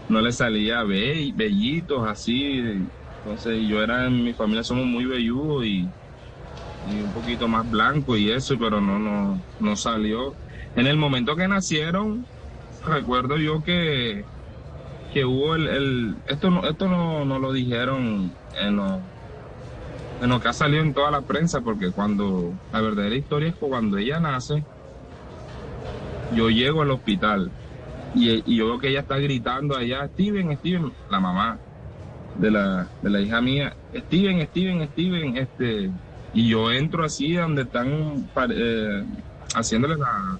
no 0.09 0.21
le 0.21 0.31
salía 0.31 0.83
be 0.83 1.31
bellitos 1.35 2.07
así. 2.07 2.61
Entonces 3.23 3.67
yo 3.67 3.81
era, 3.81 4.05
en 4.05 4.23
mi 4.23 4.33
familia 4.33 4.63
somos 4.63 4.85
muy 4.85 5.05
velludos 5.05 5.65
y 5.65 5.87
y 6.87 7.01
un 7.01 7.11
poquito 7.13 7.47
más 7.47 7.69
blanco 7.69 8.17
y 8.17 8.31
eso, 8.31 8.57
pero 8.59 8.81
no, 8.81 8.99
no, 8.99 9.47
no 9.59 9.75
salió. 9.75 10.37
En 10.75 10.87
el 10.87 10.97
momento 10.97 11.35
que 11.35 11.47
nacieron, 11.47 12.31
recuerdo 12.81 13.37
yo 13.37 13.63
que, 13.63 14.29
que 15.09 15.25
hubo 15.25 15.55
el, 15.55 15.67
el 15.67 16.23
esto 16.27 16.51
no, 16.51 16.65
esto 16.67 16.87
no, 16.87 17.25
no 17.25 17.39
lo 17.39 17.53
dijeron 17.53 18.39
en 18.53 18.75
lo, 18.77 19.11
en 20.19 20.29
lo 20.29 20.39
que 20.39 20.47
ha 20.49 20.53
salido 20.53 20.83
en 20.83 20.93
toda 20.93 21.11
la 21.11 21.21
prensa, 21.23 21.61
porque 21.61 21.91
cuando, 21.91 22.61
la 22.71 22.81
verdadera 22.81 23.15
historia 23.15 23.49
es 23.49 23.55
que 23.55 23.67
cuando 23.67 23.97
ella 23.97 24.19
nace, 24.19 24.67
yo 26.29 26.49
llego 26.49 26.81
al 26.81 26.91
hospital 26.91 27.55
y, 28.13 28.43
y 28.51 28.57
yo 28.57 28.67
veo 28.67 28.79
que 28.79 28.89
ella 28.89 29.01
está 29.01 29.17
gritando 29.19 29.77
allá, 29.77 30.07
Steven, 30.09 30.55
Steven, 30.57 30.97
la 31.09 31.19
mamá 31.19 31.63
de 32.33 32.51
la, 32.51 32.95
de 33.01 33.09
la 33.09 33.21
hija 33.21 33.41
mía, 33.41 33.77
Steven, 33.93 34.45
Steven, 34.47 34.87
Steven, 34.89 35.37
este, 35.37 35.91
y 36.37 36.49
yo 36.49 36.71
entro 36.71 37.03
así 37.03 37.33
donde 37.33 37.63
están 37.63 38.29
eh, 38.51 39.03
haciéndole 39.55 39.97
la 39.97 40.37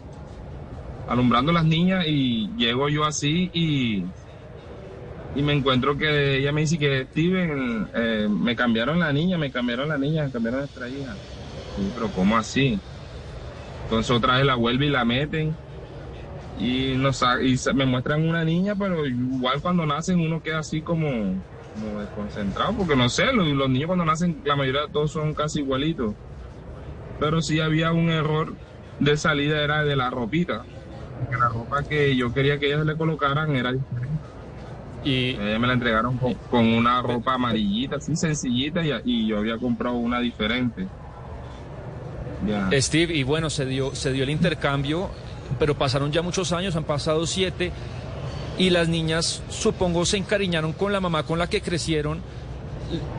alumbrando 1.08 1.52
las 1.52 1.66
niñas 1.66 2.06
y 2.08 2.50
llego 2.56 2.88
yo 2.88 3.04
así 3.04 3.50
y 3.52 4.06
y 5.36 5.42
me 5.42 5.54
encuentro 5.54 5.98
que 5.98 6.38
ella 6.38 6.52
me 6.52 6.62
dice 6.62 6.78
que 6.78 7.06
Steven 7.06 7.90
eh, 7.96 8.28
me 8.30 8.56
cambiaron 8.56 9.00
la 9.00 9.12
niña 9.12 9.40
me 9.40 9.50
cambiaron 9.50 9.90
la 9.90 9.98
niña 9.98 10.26
me 10.26 10.32
cambiaron 10.32 10.60
nuestra 10.60 10.88
hija 10.88 11.16
pero 11.96 12.12
cómo 12.12 12.38
así 12.38 12.80
entonces 13.86 14.12
otra 14.16 14.38
vez 14.38 14.46
la 14.46 14.54
vuelve 14.54 14.86
y 14.86 14.90
la 14.90 15.04
meten 15.04 15.56
y 16.60 16.94
nos 16.96 17.24
y 17.42 17.56
me 17.74 17.88
muestran 17.88 18.30
una 18.30 18.44
niña 18.44 18.76
pero 18.76 19.04
igual 19.08 19.64
cuando 19.64 19.84
nacen 19.88 20.20
uno 20.20 20.44
queda 20.44 20.60
así 20.60 20.80
como 20.80 21.42
como 21.80 22.00
desconcentrado, 22.00 22.74
porque 22.74 22.96
no 22.96 23.10
sé, 23.10 23.32
los, 23.34 23.48
los, 23.48 23.70
niños 23.70 23.88
cuando 23.88 24.06
nacen, 24.06 24.42
la 24.46 24.56
mayoría 24.56 24.82
de 24.82 24.90
todos 24.90 25.12
son 25.12 25.34
casi 25.34 25.60
igualitos. 25.60 26.14
Pero 27.20 27.42
sí 27.42 27.60
había 27.60 27.92
un 27.92 28.10
error 28.10 28.54
de 29.00 29.18
salida, 29.18 29.62
era 29.62 29.84
de 29.84 29.96
la 29.96 30.10
ropita. 30.10 30.64
Que 31.30 31.36
la 31.36 31.50
ropa 31.50 31.84
que 31.84 32.16
yo 32.16 32.34
quería 32.34 32.60
que 32.60 32.68
ellas 32.68 32.86
le 32.86 32.96
colocaran 32.96 33.56
era 33.56 33.72
diferente. 33.72 34.08
Y 35.04 35.30
ellas 35.30 35.60
me 35.60 35.68
la 35.68 35.74
entregaron 35.74 36.18
con, 36.18 36.34
con 36.34 36.66
una 36.66 37.02
ropa 37.02 37.34
amarillita, 37.34 37.98
así 37.98 38.16
sencillita, 38.16 38.84
y, 38.86 38.92
y, 39.06 39.28
yo 39.28 39.38
había 39.38 39.58
comprado 39.58 39.96
una 39.96 40.20
diferente. 40.20 40.88
Steve, 42.74 43.14
y 43.14 43.24
bueno, 43.24 43.50
se 43.50 43.66
dio, 43.66 43.96
se 43.96 44.12
dio 44.12 44.24
el 44.24 44.30
intercambio, 44.30 45.10
pero 45.60 45.76
pasaron 45.76 46.12
ya 46.12 46.22
muchos 46.22 46.52
años, 46.52 46.76
han 46.76 46.84
pasado 46.84 47.26
siete 47.26 47.72
y 48.58 48.70
las 48.70 48.88
niñas 48.88 49.42
supongo 49.50 50.06
se 50.06 50.18
encariñaron 50.18 50.74
con 50.74 50.92
la 50.92 51.00
mamá 51.00 51.24
con 51.24 51.40
la 51.40 51.48
que 51.48 51.62
crecieron. 51.62 52.22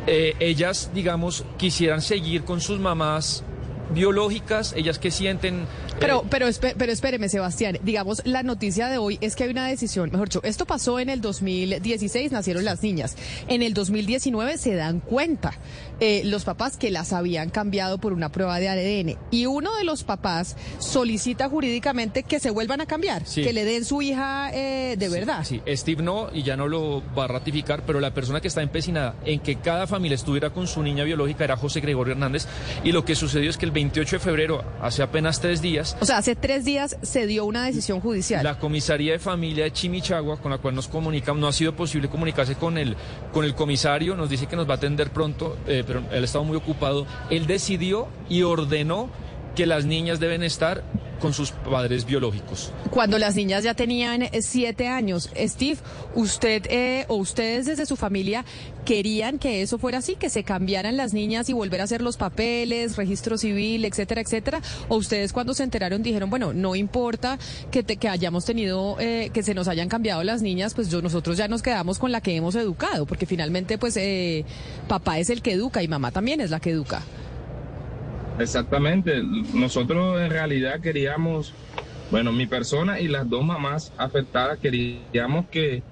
Eh, 0.07 0.35
ellas, 0.41 0.91
digamos, 0.95 1.45
quisieran 1.59 2.01
seguir 2.01 2.45
con 2.45 2.61
sus 2.61 2.81
mamás 2.81 3.45
biológicas, 3.95 4.73
ellas 4.77 4.99
que 4.99 5.11
sienten... 5.11 5.67
Pero, 6.01 6.25
pero, 6.31 6.47
pero 6.77 6.93
espéreme, 6.93 7.29
Sebastián, 7.29 7.79
digamos, 7.83 8.23
la 8.25 8.43
noticia 8.43 8.89
de 8.89 8.99
hoy 8.99 9.19
es 9.21 9.35
que 9.35 9.45
hay 9.45 9.51
una 9.51 9.67
decisión, 9.67 10.11
mejor 10.11 10.29
dicho, 10.29 10.41
esto 10.45 10.65
pasó 10.65 11.01
en 11.01 11.11
el 11.11 11.21
2016, 11.21 12.31
nacieron 12.31 12.65
las 12.65 12.83
niñas, 12.83 13.17
en 13.49 13.63
el 13.63 13.75
2019 13.75 14.59
se 14.59 14.75
dan 14.75 15.01
cuenta 15.01 15.55
eh, 16.01 16.23
los 16.25 16.45
papás 16.45 16.77
que 16.77 16.93
las 16.93 17.13
habían 17.13 17.51
cambiado 17.51 17.99
por 17.99 18.13
una 18.13 18.31
prueba 18.31 18.61
de 18.61 18.69
ADN 18.69 19.19
y 19.33 19.47
uno 19.47 19.75
de 19.75 19.83
los 19.83 20.05
papás 20.05 20.57
solicita 20.79 21.49
jurídicamente 21.49 22.23
que 22.23 22.39
se 22.39 22.51
vuelvan 22.51 22.81
a 22.81 22.87
cambiar, 22.87 23.27
sí. 23.27 23.43
que 23.43 23.53
le 23.53 23.65
den 23.65 23.85
su 23.85 24.01
hija 24.01 24.51
eh, 24.53 24.97
de 24.97 25.07
sí, 25.07 25.13
verdad. 25.13 25.45
Sí, 25.45 25.61
Steve 25.67 26.03
no, 26.03 26.29
y 26.33 26.45
ya 26.45 26.57
no 26.57 26.69
lo 26.69 27.03
va 27.17 27.25
a 27.25 27.29
ratificar, 27.29 27.83
pero 27.85 27.99
la 27.99 28.15
persona 28.15 28.41
que 28.41 28.49
está 28.49 28.63
empecinada 28.63 29.17
en 29.25 29.41
que 29.41 29.57
cada 29.57 29.89
familia 29.89 30.15
estuviera 30.15 30.51
con 30.51 30.69
su 30.69 30.83
niña 30.83 31.03
biológica 31.03 31.45
era 31.45 31.57
José 31.57 31.81
Gregorio 31.81 32.13
Hernández. 32.13 32.47
Y 32.85 32.93
lo 32.93 33.05
que 33.05 33.17
sucedió 33.17 33.51
es 33.51 33.57
que 33.57 33.67
el 33.67 33.73
28 33.73 34.17
de 34.17 34.21
febrero, 34.21 34.65
hace 34.81 35.03
apenas 35.03 35.41
tres 35.41 35.61
días... 35.61 35.88
O 36.01 36.05
sea, 36.05 36.19
hace 36.19 36.37
tres 36.37 36.65
días 36.65 36.97
se 37.03 37.27
dio 37.27 37.45
una 37.45 37.65
decisión 37.65 38.01
judicial. 38.01 38.45
La 38.45 38.59
comisaría 38.59 39.13
de 39.13 39.19
familia 39.19 39.65
de 39.65 39.73
Chimichagua, 39.73 40.41
con 40.41 40.51
la 40.51 40.59
cual 40.59 40.75
nos 40.75 40.89
comunicamos, 40.89 41.41
no 41.41 41.49
ha 41.49 41.53
sido 41.53 41.75
posible 41.75 42.09
comunicarse 42.09 42.55
con 42.57 42.79
el, 42.79 42.97
con 43.33 43.45
el 43.45 43.55
comisario, 43.55 44.15
nos 44.17 44.31
dice 44.31 44.47
que 44.47 44.57
nos 44.57 44.69
va 44.69 44.75
a 44.75 44.77
atender 44.77 45.11
pronto, 45.11 45.57
eh, 45.67 45.85
pero 45.87 46.03
él 46.11 46.25
estaba 46.25 46.45
muy 46.45 46.57
ocupado. 46.57 47.07
Él 47.31 47.47
decidió 47.47 48.09
y 48.29 48.43
ordenó 48.43 49.11
que 49.55 49.67
las 49.67 49.85
niñas 49.85 50.21
deben 50.21 50.43
estar 50.43 50.85
con 51.21 51.33
sus 51.33 51.51
padres 51.51 52.05
biológicos. 52.05 52.73
Cuando 52.91 53.19
las 53.19 53.37
niñas 53.37 53.65
ya 53.65 53.75
tenían 53.75 54.29
siete 54.41 54.89
años, 54.89 55.31
Steve, 55.37 55.79
usted 56.15 56.67
eh, 56.71 57.05
o 57.09 57.17
ustedes 57.17 57.67
desde 57.67 57.87
su 57.87 57.97
familia 57.97 58.45
querían 58.85 59.39
que 59.39 59.63
eso 59.63 59.79
fuera 59.79 59.99
así, 59.99 60.17
que 60.17 60.31
se 60.31 60.45
cambiaran 60.45 60.97
las 60.97 61.13
niñas 61.13 61.49
y 61.51 61.53
volver 61.53 61.81
a 61.81 61.85
hacer 61.85 62.01
los 62.01 62.17
papeles, 62.17 62.97
registro 62.97 63.37
civil, 63.37 63.85
etcétera, 63.85 64.23
etcétera. 64.23 64.63
O 64.89 64.97
ustedes 64.97 65.33
cuando 65.33 65.55
se 65.55 65.63
enteraron 65.63 66.03
dijeron, 66.03 66.31
bueno, 66.31 66.53
no 66.53 66.75
importa 66.75 67.39
que, 67.71 67.83
te, 67.83 67.97
que 67.97 68.09
hayamos 68.09 68.45
tenido, 68.45 68.97
eh, 68.99 69.31
que 69.33 69.43
se 69.43 69.55
nos 69.55 69.69
hayan 69.69 69.89
cambiado 69.89 70.23
las 70.25 70.43
niñas, 70.43 70.75
pues 70.75 70.89
yo, 70.89 71.03
nosotros 71.03 71.37
ya 71.37 71.49
nos 71.49 71.63
quedamos 71.63 71.99
con 71.99 72.13
la 72.13 72.21
que 72.21 72.35
hemos 72.35 72.55
educado, 72.55 73.07
porque 73.07 73.27
finalmente 73.27 73.79
pues 73.79 73.97
eh, 73.97 74.45
papá 74.89 75.19
es 75.19 75.31
el 75.31 75.43
que 75.43 75.53
educa 75.53 75.83
y 75.83 75.89
mamá 75.89 76.11
también 76.11 76.41
es 76.41 76.51
la 76.51 76.61
que 76.61 76.71
educa. 76.71 77.03
Exactamente. 78.39 79.23
Nosotros 79.55 80.21
en 80.21 80.31
realidad 80.31 80.81
queríamos, 80.81 81.53
bueno, 82.11 82.33
mi 82.33 82.47
persona 82.47 83.01
y 83.01 83.09
las 83.09 83.29
dos 83.29 83.45
mamás 83.45 83.93
afectadas 83.97 84.59
queríamos 84.59 85.47
que, 85.49 85.83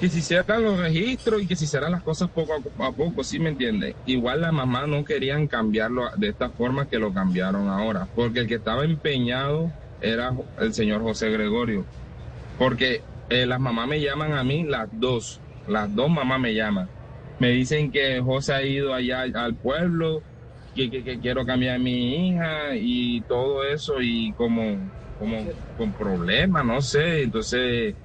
que 0.00 0.08
se 0.08 0.18
hicieran 0.18 0.62
los 0.62 0.78
registros 0.78 1.42
y 1.42 1.46
que 1.46 1.56
se 1.56 1.64
hicieran 1.64 1.92
las 1.92 2.02
cosas 2.02 2.30
poco 2.30 2.54
a 2.78 2.92
poco, 2.92 3.24
¿sí 3.24 3.38
me 3.38 3.48
entiende? 3.48 3.96
Igual 4.06 4.42
las 4.42 4.52
mamás 4.52 4.88
no 4.88 5.04
querían 5.04 5.46
cambiarlo 5.46 6.04
de 6.16 6.28
esta 6.28 6.50
forma 6.50 6.88
que 6.88 6.98
lo 6.98 7.12
cambiaron 7.12 7.68
ahora, 7.68 8.06
porque 8.14 8.40
el 8.40 8.46
que 8.46 8.56
estaba 8.56 8.84
empeñado 8.84 9.72
era 10.00 10.32
el 10.60 10.74
señor 10.74 11.02
José 11.02 11.30
Gregorio. 11.30 11.84
Porque 12.58 13.02
eh, 13.30 13.46
las 13.46 13.60
mamás 13.60 13.88
me 13.88 14.00
llaman 14.00 14.32
a 14.32 14.44
mí, 14.44 14.64
las 14.64 14.88
dos, 14.92 15.40
las 15.66 15.94
dos 15.94 16.10
mamás 16.10 16.40
me 16.40 16.54
llaman. 16.54 16.88
Me 17.38 17.50
dicen 17.50 17.92
que 17.92 18.20
José 18.20 18.52
ha 18.52 18.62
ido 18.62 18.94
allá 18.94 19.22
al 19.22 19.54
pueblo, 19.54 20.22
que, 20.90 21.02
que, 21.04 21.18
quiero 21.20 21.44
cambiar 21.44 21.76
a 21.76 21.78
mi 21.78 22.30
hija 22.30 22.76
y 22.76 23.22
todo 23.22 23.64
eso 23.64 24.00
y 24.00 24.32
como, 24.34 24.90
como 25.16 25.44
con 25.76 25.94
problemas, 25.94 26.64
no 26.64 26.80
sé. 26.80 27.22
Entonces, 27.24 27.96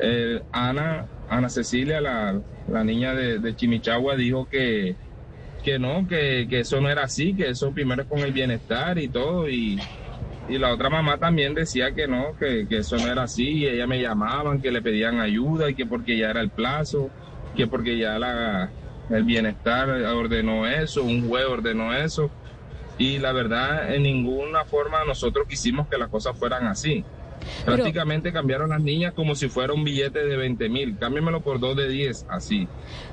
eh, 0.00 0.40
Ana, 0.52 1.06
Ana 1.28 1.48
Cecilia, 1.48 2.00
la, 2.00 2.40
la 2.66 2.84
niña 2.84 3.14
de, 3.14 3.40
de, 3.40 3.54
Chimichagua, 3.56 4.16
dijo 4.16 4.46
que, 4.46 4.96
que 5.62 5.78
no, 5.78 6.06
que, 6.06 6.46
que 6.48 6.60
eso 6.60 6.80
no 6.80 6.88
era 6.90 7.04
así, 7.04 7.34
que 7.34 7.48
eso 7.50 7.72
primero 7.72 8.02
es 8.02 8.08
con 8.08 8.20
el 8.20 8.32
bienestar 8.32 8.98
y 8.98 9.08
todo, 9.10 9.48
y, 9.48 9.78
y 10.48 10.58
la 10.58 10.72
otra 10.72 10.90
mamá 10.90 11.18
también 11.18 11.54
decía 11.54 11.92
que 11.94 12.06
no, 12.08 12.34
que, 12.38 12.66
que 12.68 12.78
eso 12.78 12.96
no 12.96 13.08
era 13.08 13.24
así, 13.24 13.60
y 13.60 13.66
ella 13.66 13.86
me 13.86 14.00
llamaban, 14.00 14.60
que 14.60 14.70
le 14.70 14.82
pedían 14.82 15.20
ayuda, 15.20 15.70
y 15.70 15.74
que 15.74 15.86
porque 15.86 16.16
ya 16.18 16.30
era 16.30 16.40
el 16.40 16.50
plazo, 16.50 17.12
que 17.54 17.66
porque 17.66 17.98
ya 17.98 18.18
la, 18.18 18.72
el 19.10 19.24
bienestar 19.24 19.88
ordenó 19.90 20.66
eso, 20.66 21.02
un 21.02 21.28
juez 21.28 21.44
ordenó 21.46 21.92
eso, 21.94 22.30
y 22.98 23.18
la 23.18 23.32
verdad, 23.32 23.94
en 23.94 24.02
ninguna 24.02 24.64
forma 24.64 25.04
nosotros 25.06 25.46
quisimos 25.48 25.88
que 25.88 25.96
las 25.98 26.08
cosas 26.08 26.36
fueran 26.38 26.66
así. 26.66 27.04
Pero- 27.64 27.76
Prácticamente 27.76 28.32
cambiaron 28.34 28.68
las 28.68 28.82
niñas 28.82 29.14
como 29.14 29.34
si 29.34 29.48
fuera 29.48 29.72
un 29.72 29.82
billete 29.82 30.26
de 30.26 30.36
20 30.36 30.68
mil. 30.68 30.98
Cámbiamelo 30.98 31.40
por 31.40 31.58
dos 31.58 31.74
de 31.74 31.88
10, 31.88 32.26
así. 32.28 32.68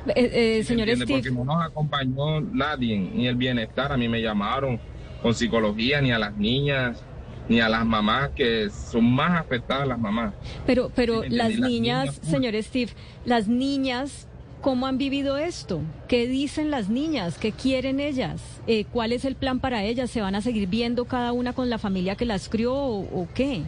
Eh, 0.08 0.14
eh, 0.16 0.56
¿Me 0.58 0.64
señor? 0.66 0.90
Steve, 0.90 1.06
Porque 1.14 1.32
no 1.32 1.46
nos 1.46 1.66
acompañó 1.66 2.42
nadie, 2.42 2.98
ni 2.98 3.26
el 3.28 3.36
bienestar. 3.38 3.94
A 3.94 3.96
mí 3.98 4.10
me 4.10 4.22
llamaron 4.22 4.82
con 5.22 5.34
psicología, 5.34 6.02
ni 6.02 6.12
a 6.12 6.20
las 6.20 6.36
niñas, 6.36 7.02
ni 7.48 7.62
a 7.62 7.70
las 7.70 7.86
mamás, 7.86 8.32
que 8.36 8.70
son 8.70 9.06
más 9.10 9.40
afectadas 9.40 9.88
las 9.88 9.98
mamás. 9.98 10.34
pero, 10.66 10.92
pero 10.94 11.24
Sí, 11.24 11.30
las 11.30 11.48
entendí, 11.52 11.62
las 11.62 11.70
niñas, 11.72 12.00
niñas, 12.04 12.20
señor 12.30 12.64
Steve, 12.64 12.92
las 13.24 13.48
niñas, 13.48 14.27
¿cómo 14.62 14.88
han 14.88 14.98
vivido 14.98 15.38
esto? 15.38 15.82
¿Qué 16.08 16.28
dicen 16.28 16.72
las 16.72 16.90
niñas? 16.90 17.38
¿Qué 17.38 17.52
quieren 17.52 18.00
ellas? 18.00 18.42
Eh, 18.68 18.86
¿Cuál 18.86 19.12
es 19.12 19.26
el 19.26 19.36
plan 19.36 19.60
para 19.60 19.84
ellas? 19.84 20.10
¿Se 20.10 20.22
van 20.22 20.36
a 20.36 20.42
seguir 20.42 20.68
viendo 20.68 21.06
cada 21.06 21.32
una 21.32 21.54
con 21.54 21.70
la 21.70 21.78
familia 21.78 22.16
que 22.16 22.26
las 22.26 22.50
crió 22.50 22.74
o, 22.74 23.00
o 23.02 23.28
qué? 23.34 23.64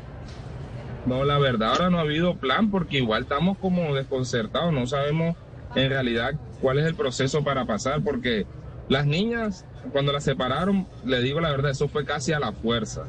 No, 1.06 1.24
la 1.24 1.40
verdad, 1.40 1.70
ahora 1.70 1.90
no 1.90 1.98
ha 1.98 2.02
habido 2.02 2.36
plan 2.36 2.70
porque 2.70 2.98
igual 2.98 3.24
estamos 3.24 3.58
como 3.58 3.96
desconcertados, 3.96 4.74
no 4.74 4.86
sabemos 4.86 5.36
en 5.76 5.90
realidad 5.90 6.34
cuál 6.62 6.80
es 6.80 6.86
el 6.86 6.96
proceso 6.96 7.44
para 7.44 7.66
pasar, 7.66 8.02
porque 8.04 8.46
las 8.90 9.06
niñas, 9.06 9.66
cuando 9.92 10.12
las 10.12 10.24
separaron, 10.24 10.88
le 11.06 11.22
digo 11.22 11.40
la 11.40 11.52
verdad, 11.52 11.72
eso 11.72 11.88
fue 11.88 12.06
casi 12.06 12.34
a 12.34 12.40
la 12.40 12.52
fuerza, 12.52 13.06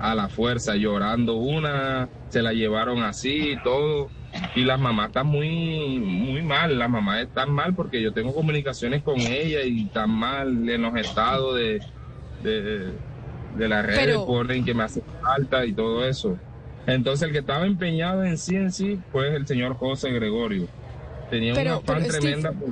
a 0.00 0.14
la 0.14 0.28
fuerza, 0.28 0.74
llorando 0.74 1.36
una, 1.36 2.08
se 2.28 2.42
la 2.42 2.52
llevaron 2.52 3.02
así 3.02 3.56
todo, 3.62 4.08
y 4.54 4.64
las 4.64 4.78
mamás 4.80 5.08
están 5.08 5.26
muy, 5.26 5.98
muy 5.98 6.42
mal, 6.42 6.78
las 6.78 6.88
mamás 6.90 7.22
están 7.22 7.50
mal 7.50 7.74
porque 7.74 8.00
yo 8.02 8.12
tengo 8.12 8.34
comunicaciones 8.34 9.02
con 9.02 9.18
ella 9.18 9.62
y 9.62 9.84
están 9.84 10.10
mal 10.10 10.68
en 10.68 10.82
los 10.82 10.94
estados 10.96 11.54
de, 11.56 11.80
de, 12.42 12.92
de 13.56 13.68
las 13.68 13.84
redes, 13.84 14.00
Pero- 14.06 14.26
ponen 14.26 14.64
que 14.64 14.74
me 14.74 14.84
hace 14.84 15.02
falta 15.20 15.64
y 15.66 15.72
todo 15.72 16.04
eso. 16.06 16.36
Entonces 16.86 17.26
el 17.26 17.32
que 17.32 17.40
estaba 17.40 17.66
empeñado 17.66 18.24
en 18.24 18.38
sí 18.38 18.54
en 18.56 18.70
sí 18.70 18.98
fue 19.10 19.34
el 19.34 19.46
señor 19.46 19.74
José 19.76 20.10
Gregorio. 20.12 20.68
Tenía 21.30 21.54
Pero- 21.54 21.70
una 21.70 21.78
afán 21.78 21.96
pero, 22.02 22.14
Steve, 22.14 22.20
tremenda 22.20 22.52
por 22.52 22.68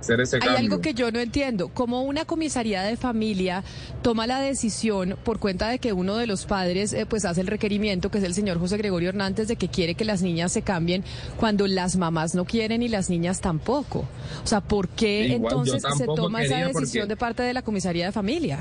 hacer 0.00 0.20
ese 0.20 0.38
Hay 0.42 0.56
algo 0.56 0.80
que 0.80 0.94
yo 0.94 1.10
no 1.10 1.18
entiendo. 1.18 1.68
Como 1.68 2.02
una 2.02 2.24
comisaría 2.24 2.82
de 2.82 2.96
familia 2.96 3.64
toma 4.02 4.26
la 4.26 4.40
decisión 4.40 5.16
por 5.24 5.38
cuenta 5.38 5.68
de 5.68 5.78
que 5.78 5.92
uno 5.92 6.16
de 6.16 6.26
los 6.26 6.46
padres 6.46 6.92
eh, 6.92 7.06
pues 7.06 7.24
hace 7.24 7.40
el 7.40 7.46
requerimiento, 7.46 8.10
que 8.10 8.18
es 8.18 8.24
el 8.24 8.34
señor 8.34 8.58
José 8.58 8.76
Gregorio 8.76 9.08
Hernández, 9.08 9.48
de 9.48 9.56
que 9.56 9.68
quiere 9.68 9.94
que 9.94 10.04
las 10.04 10.22
niñas 10.22 10.52
se 10.52 10.62
cambien 10.62 11.04
cuando 11.36 11.66
las 11.66 11.96
mamás 11.96 12.34
no 12.34 12.44
quieren 12.44 12.82
y 12.82 12.88
las 12.88 13.10
niñas 13.10 13.40
tampoco. 13.40 14.06
O 14.44 14.46
sea, 14.46 14.60
¿por 14.60 14.88
qué 14.88 15.26
Igual, 15.28 15.52
entonces 15.52 15.82
se 15.96 16.06
toma 16.06 16.42
esa 16.42 16.58
decisión 16.58 17.02
porque- 17.02 17.06
de 17.06 17.16
parte 17.16 17.42
de 17.42 17.54
la 17.54 17.62
comisaría 17.62 18.06
de 18.06 18.12
familia? 18.12 18.58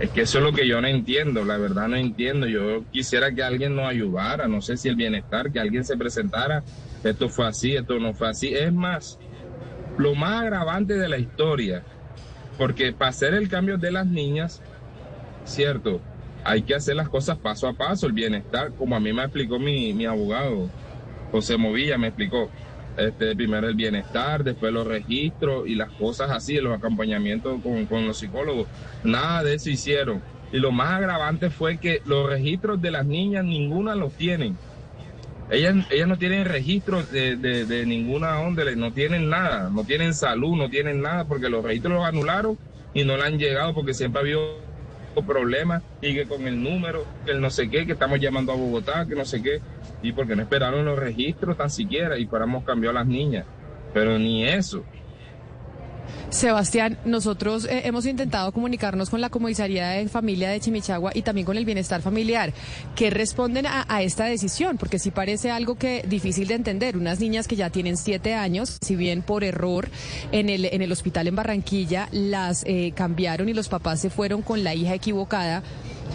Es 0.00 0.10
que 0.10 0.22
eso 0.22 0.38
es 0.38 0.44
lo 0.44 0.52
que 0.52 0.66
yo 0.66 0.80
no 0.80 0.88
entiendo, 0.88 1.44
la 1.44 1.56
verdad 1.58 1.86
no 1.86 1.96
entiendo. 1.96 2.46
Yo 2.48 2.84
quisiera 2.90 3.32
que 3.32 3.42
alguien 3.42 3.76
nos 3.76 3.86
ayudara, 3.86 4.48
no 4.48 4.60
sé 4.60 4.76
si 4.76 4.88
el 4.88 4.96
bienestar, 4.96 5.52
que 5.52 5.60
alguien 5.60 5.84
se 5.84 5.96
presentara, 5.96 6.64
esto 7.04 7.28
fue 7.28 7.46
así, 7.46 7.76
esto 7.76 8.00
no 8.00 8.12
fue 8.12 8.28
así. 8.28 8.52
Es 8.52 8.72
más, 8.72 9.18
lo 9.98 10.14
más 10.14 10.42
agravante 10.42 10.94
de 10.94 11.08
la 11.08 11.18
historia, 11.18 11.82
porque 12.58 12.92
para 12.92 13.10
hacer 13.10 13.34
el 13.34 13.48
cambio 13.48 13.78
de 13.78 13.92
las 13.92 14.06
niñas, 14.06 14.62
cierto, 15.44 16.00
hay 16.44 16.62
que 16.62 16.74
hacer 16.74 16.96
las 16.96 17.08
cosas 17.08 17.38
paso 17.38 17.68
a 17.68 17.74
paso, 17.74 18.06
el 18.06 18.12
bienestar, 18.12 18.72
como 18.72 18.96
a 18.96 19.00
mí 19.00 19.12
me 19.12 19.22
explicó 19.22 19.58
mi, 19.58 19.92
mi 19.92 20.06
abogado, 20.06 20.68
José 21.30 21.56
Movilla 21.56 21.98
me 21.98 22.08
explicó. 22.08 22.50
Este, 22.94 23.34
primero 23.34 23.66
el 23.68 23.74
bienestar, 23.74 24.44
después 24.44 24.70
los 24.70 24.86
registros 24.86 25.66
y 25.66 25.74
las 25.74 25.90
cosas 25.92 26.30
así, 26.30 26.58
los 26.58 26.76
acompañamientos 26.76 27.62
con, 27.62 27.86
con 27.86 28.06
los 28.06 28.18
psicólogos. 28.18 28.66
Nada 29.02 29.42
de 29.42 29.54
eso 29.54 29.70
hicieron. 29.70 30.22
Y 30.52 30.58
lo 30.58 30.72
más 30.72 30.90
agravante 30.90 31.48
fue 31.48 31.78
que 31.78 32.02
los 32.04 32.28
registros 32.28 32.82
de 32.82 32.90
las 32.90 33.06
niñas, 33.06 33.46
ninguna 33.46 33.94
los 33.94 34.12
tienen. 34.12 34.58
Ellas, 35.52 35.86
ellas 35.90 36.08
no 36.08 36.16
tienen 36.16 36.46
registros 36.46 37.12
de, 37.12 37.36
de, 37.36 37.86
ninguna 37.86 38.40
onda, 38.40 38.64
no 38.74 38.90
tienen 38.90 39.28
nada, 39.28 39.68
no 39.70 39.84
tienen 39.84 40.14
salud, 40.14 40.56
no 40.56 40.70
tienen 40.70 41.02
nada, 41.02 41.26
porque 41.26 41.50
los 41.50 41.62
registros 41.62 41.92
los 41.92 42.06
anularon 42.06 42.56
y 42.94 43.04
no 43.04 43.18
le 43.18 43.24
han 43.24 43.38
llegado 43.38 43.74
porque 43.74 43.92
siempre 43.92 44.20
ha 44.20 44.22
habido 44.22 44.62
problemas 45.26 45.82
y 46.00 46.14
que 46.14 46.24
con 46.24 46.46
el 46.46 46.62
número, 46.62 47.04
que 47.26 47.32
el 47.32 47.42
no 47.42 47.50
sé 47.50 47.68
qué, 47.68 47.84
que 47.84 47.92
estamos 47.92 48.18
llamando 48.18 48.52
a 48.52 48.56
Bogotá, 48.56 49.04
que 49.06 49.14
no 49.14 49.26
sé 49.26 49.42
qué, 49.42 49.60
y 50.02 50.12
porque 50.12 50.34
no 50.34 50.40
esperaron 50.40 50.86
los 50.86 50.98
registros 50.98 51.58
tan 51.58 51.68
siquiera 51.68 52.16
y 52.16 52.24
fuéramos 52.24 52.64
cambió 52.64 52.88
a 52.88 52.94
las 52.94 53.06
niñas. 53.06 53.44
Pero 53.92 54.18
ni 54.18 54.46
eso. 54.46 54.82
Sebastián, 56.30 56.98
nosotros 57.04 57.66
eh, 57.66 57.82
hemos 57.84 58.06
intentado 58.06 58.52
comunicarnos 58.52 59.10
con 59.10 59.20
la 59.20 59.28
comisaría 59.28 59.90
de 59.90 60.08
familia 60.08 60.50
de 60.50 60.60
Chimichagua 60.60 61.12
y 61.14 61.22
también 61.22 61.46
con 61.46 61.56
el 61.56 61.64
bienestar 61.64 62.02
familiar. 62.02 62.52
¿Qué 62.96 63.10
responden 63.10 63.66
a, 63.66 64.02
esta 64.02 64.24
decisión? 64.24 64.78
Porque 64.78 64.98
sí 64.98 65.10
parece 65.10 65.50
algo 65.50 65.74
que 65.74 66.04
difícil 66.08 66.48
de 66.48 66.54
entender. 66.54 66.96
Unas 66.96 67.20
niñas 67.20 67.48
que 67.48 67.56
ya 67.56 67.70
tienen 67.70 67.96
siete 67.96 68.34
años, 68.34 68.78
si 68.80 68.96
bien 68.96 69.22
por 69.22 69.44
error 69.44 69.88
en 70.32 70.48
el, 70.48 70.64
en 70.64 70.82
el 70.82 70.92
hospital 70.92 71.26
en 71.28 71.36
Barranquilla 71.36 72.08
las 72.12 72.64
eh, 72.66 72.92
cambiaron 72.94 73.48
y 73.48 73.54
los 73.54 73.68
papás 73.68 74.00
se 74.00 74.10
fueron 74.10 74.42
con 74.42 74.64
la 74.64 74.74
hija 74.74 74.94
equivocada 74.94 75.62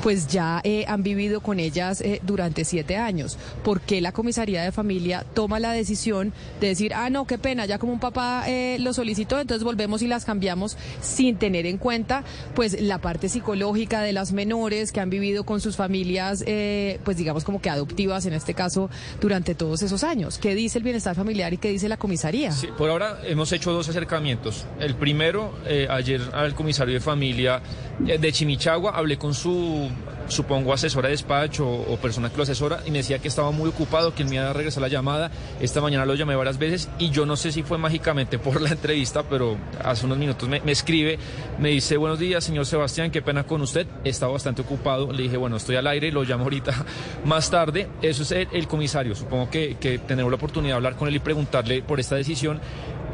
pues 0.04 0.28
ya 0.28 0.62
eh, 0.64 0.86
han 0.88 1.04
vivido 1.04 1.42
con 1.42 1.60
ellas 1.60 2.02
eh, 2.02 2.22
durante 2.24 2.66
siete 2.66 2.98
años. 2.98 3.38
¿Por 3.64 3.82
qué 3.82 4.02
la 4.02 4.12
comisaría 4.12 4.64
de 4.64 4.72
familia 4.72 5.26
toma 5.34 5.60
la 5.60 5.72
decisión 5.72 6.34
de 6.60 6.68
decir, 6.68 6.94
ah, 6.94 7.10
no, 7.10 7.26
qué 7.26 7.38
pena, 7.38 7.66
ya 7.66 7.78
como 7.78 7.94
un 7.94 8.00
papá 8.00 8.44
eh, 8.48 8.78
lo 8.80 8.94
solicitó, 8.94 9.40
entonces 9.40 9.64
volvemos 9.64 10.02
y 10.02 10.08
las 10.08 10.26
cambiamos 10.26 10.78
sin 11.02 11.38
tener 11.38 11.66
en 11.66 11.78
cuenta 11.78 12.24
pues 12.56 12.80
la 12.82 13.00
parte 13.00 13.30
psicológica 13.30 14.02
de 14.02 14.14
las 14.14 14.32
menores 14.32 14.92
que 14.92 15.00
han 15.00 15.10
vivido 15.10 15.44
con 15.44 15.62
sus 15.62 15.76
familias, 15.76 16.44
eh, 16.48 17.00
pues 17.04 17.18
digamos 17.18 17.44
como 17.44 17.62
que 17.62 17.70
adoptivas 17.70 18.26
en 18.26 18.34
este 18.34 18.54
caso 18.54 18.90
durante 19.22 19.56
todos 19.56 19.82
esos 19.82 20.04
años? 20.04 20.38
¿Qué 20.38 20.56
dice 20.56 20.78
el 20.78 20.84
bienestar 20.84 21.16
familiar 21.16 21.54
y 21.54 21.58
qué 21.58 21.70
dice 21.70 21.90
la 21.90 21.98
comisaría? 21.98 22.52
Sí, 22.52 22.68
por 22.78 22.90
ahora 22.90 23.20
hemos 23.24 23.52
hecho 23.52 23.72
dos 23.72 23.90
acercamientos. 23.90 24.66
El 24.80 24.96
primero, 24.96 25.54
eh, 25.66 25.88
ayer 25.90 26.22
al 26.34 26.54
comisario 26.56 26.94
de 26.94 27.00
familia 27.00 27.62
eh, 28.06 28.18
de 28.18 28.32
Chimichagua, 28.32 28.92
hablé 28.92 29.18
con 29.18 29.34
su, 29.34 29.87
supongo, 30.28 30.74
asesora 30.74 31.08
de 31.08 31.14
despacho 31.14 31.68
o, 31.68 31.94
o 31.94 31.98
persona 31.98 32.30
que 32.30 32.38
lo 32.38 32.44
asesora 32.44 32.80
y 32.86 32.92
me 32.92 33.00
decía 33.00 33.20
que 33.20 33.28
estaba 33.28 33.52
muy 33.52 33.70
ocupado, 33.70 34.14
que 34.14 34.24
él 34.24 34.30
me 34.30 34.36
iba 34.36 34.50
a 34.50 34.54
regresar 34.54 34.82
la 34.82 34.88
llamada. 34.88 35.32
Esta 35.60 35.82
mañana 35.82 36.06
lo 36.06 36.16
llamé 36.16 36.36
varias 36.36 36.58
veces 36.58 36.90
y 37.00 37.10
yo 37.10 37.26
no 37.26 37.36
sé 37.36 37.52
si 37.52 37.64
fue 37.64 37.78
mágicamente 37.78 38.40
por 38.40 38.62
la 38.62 38.70
entrevista, 38.70 39.24
pero 39.24 39.58
hace 39.84 40.06
unos 40.06 40.18
minutos 40.18 40.48
me, 40.48 40.62
me 40.62 40.72
escribe, 40.72 41.18
me 41.60 41.70
dice, 41.70 41.98
buenos 41.98 42.20
días, 42.20 42.44
señor 42.44 42.66
Sebastián, 42.66 43.12
qué 43.12 43.22
pena 43.22 43.44
con 43.44 43.62
usted. 43.62 43.88
Estaba 44.04 44.34
bastante 44.34 44.62
ocupado. 44.62 45.12
Le 45.12 45.24
dije, 45.24 45.38
bueno, 45.38 45.58
estoy 45.58 45.76
al 45.76 45.88
aire, 45.88 46.12
lo 46.12 46.24
llamo 46.24 46.44
ahorita 46.44 46.74
más 47.26 47.50
tarde. 47.50 47.88
Eso 48.02 48.24
es 48.24 48.32
el, 48.32 48.48
el 48.52 48.68
comisario. 48.68 49.16
Supongo 49.16 49.50
que, 49.50 49.78
que 49.80 50.00
tendremos 50.00 50.32
la 50.32 50.38
oportunidad 50.38 50.74
de 50.74 50.78
hablar 50.78 50.96
con 50.96 51.08
él 51.08 51.16
y 51.16 51.20
preguntarle 51.20 51.82
por 51.82 52.00
esta 52.00 52.16
decisión. 52.16 52.60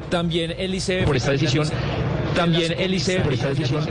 También 0.10 0.54
el 0.58 0.76
ICF. 0.76 1.06
Por 1.06 1.16
esta 1.16 1.32
decisión. 1.32 1.68
También 2.36 2.74
el 2.78 2.94
ICF. 2.94 3.24
Por 3.24 3.34
esta 3.34 3.50
decisión. 3.50 3.84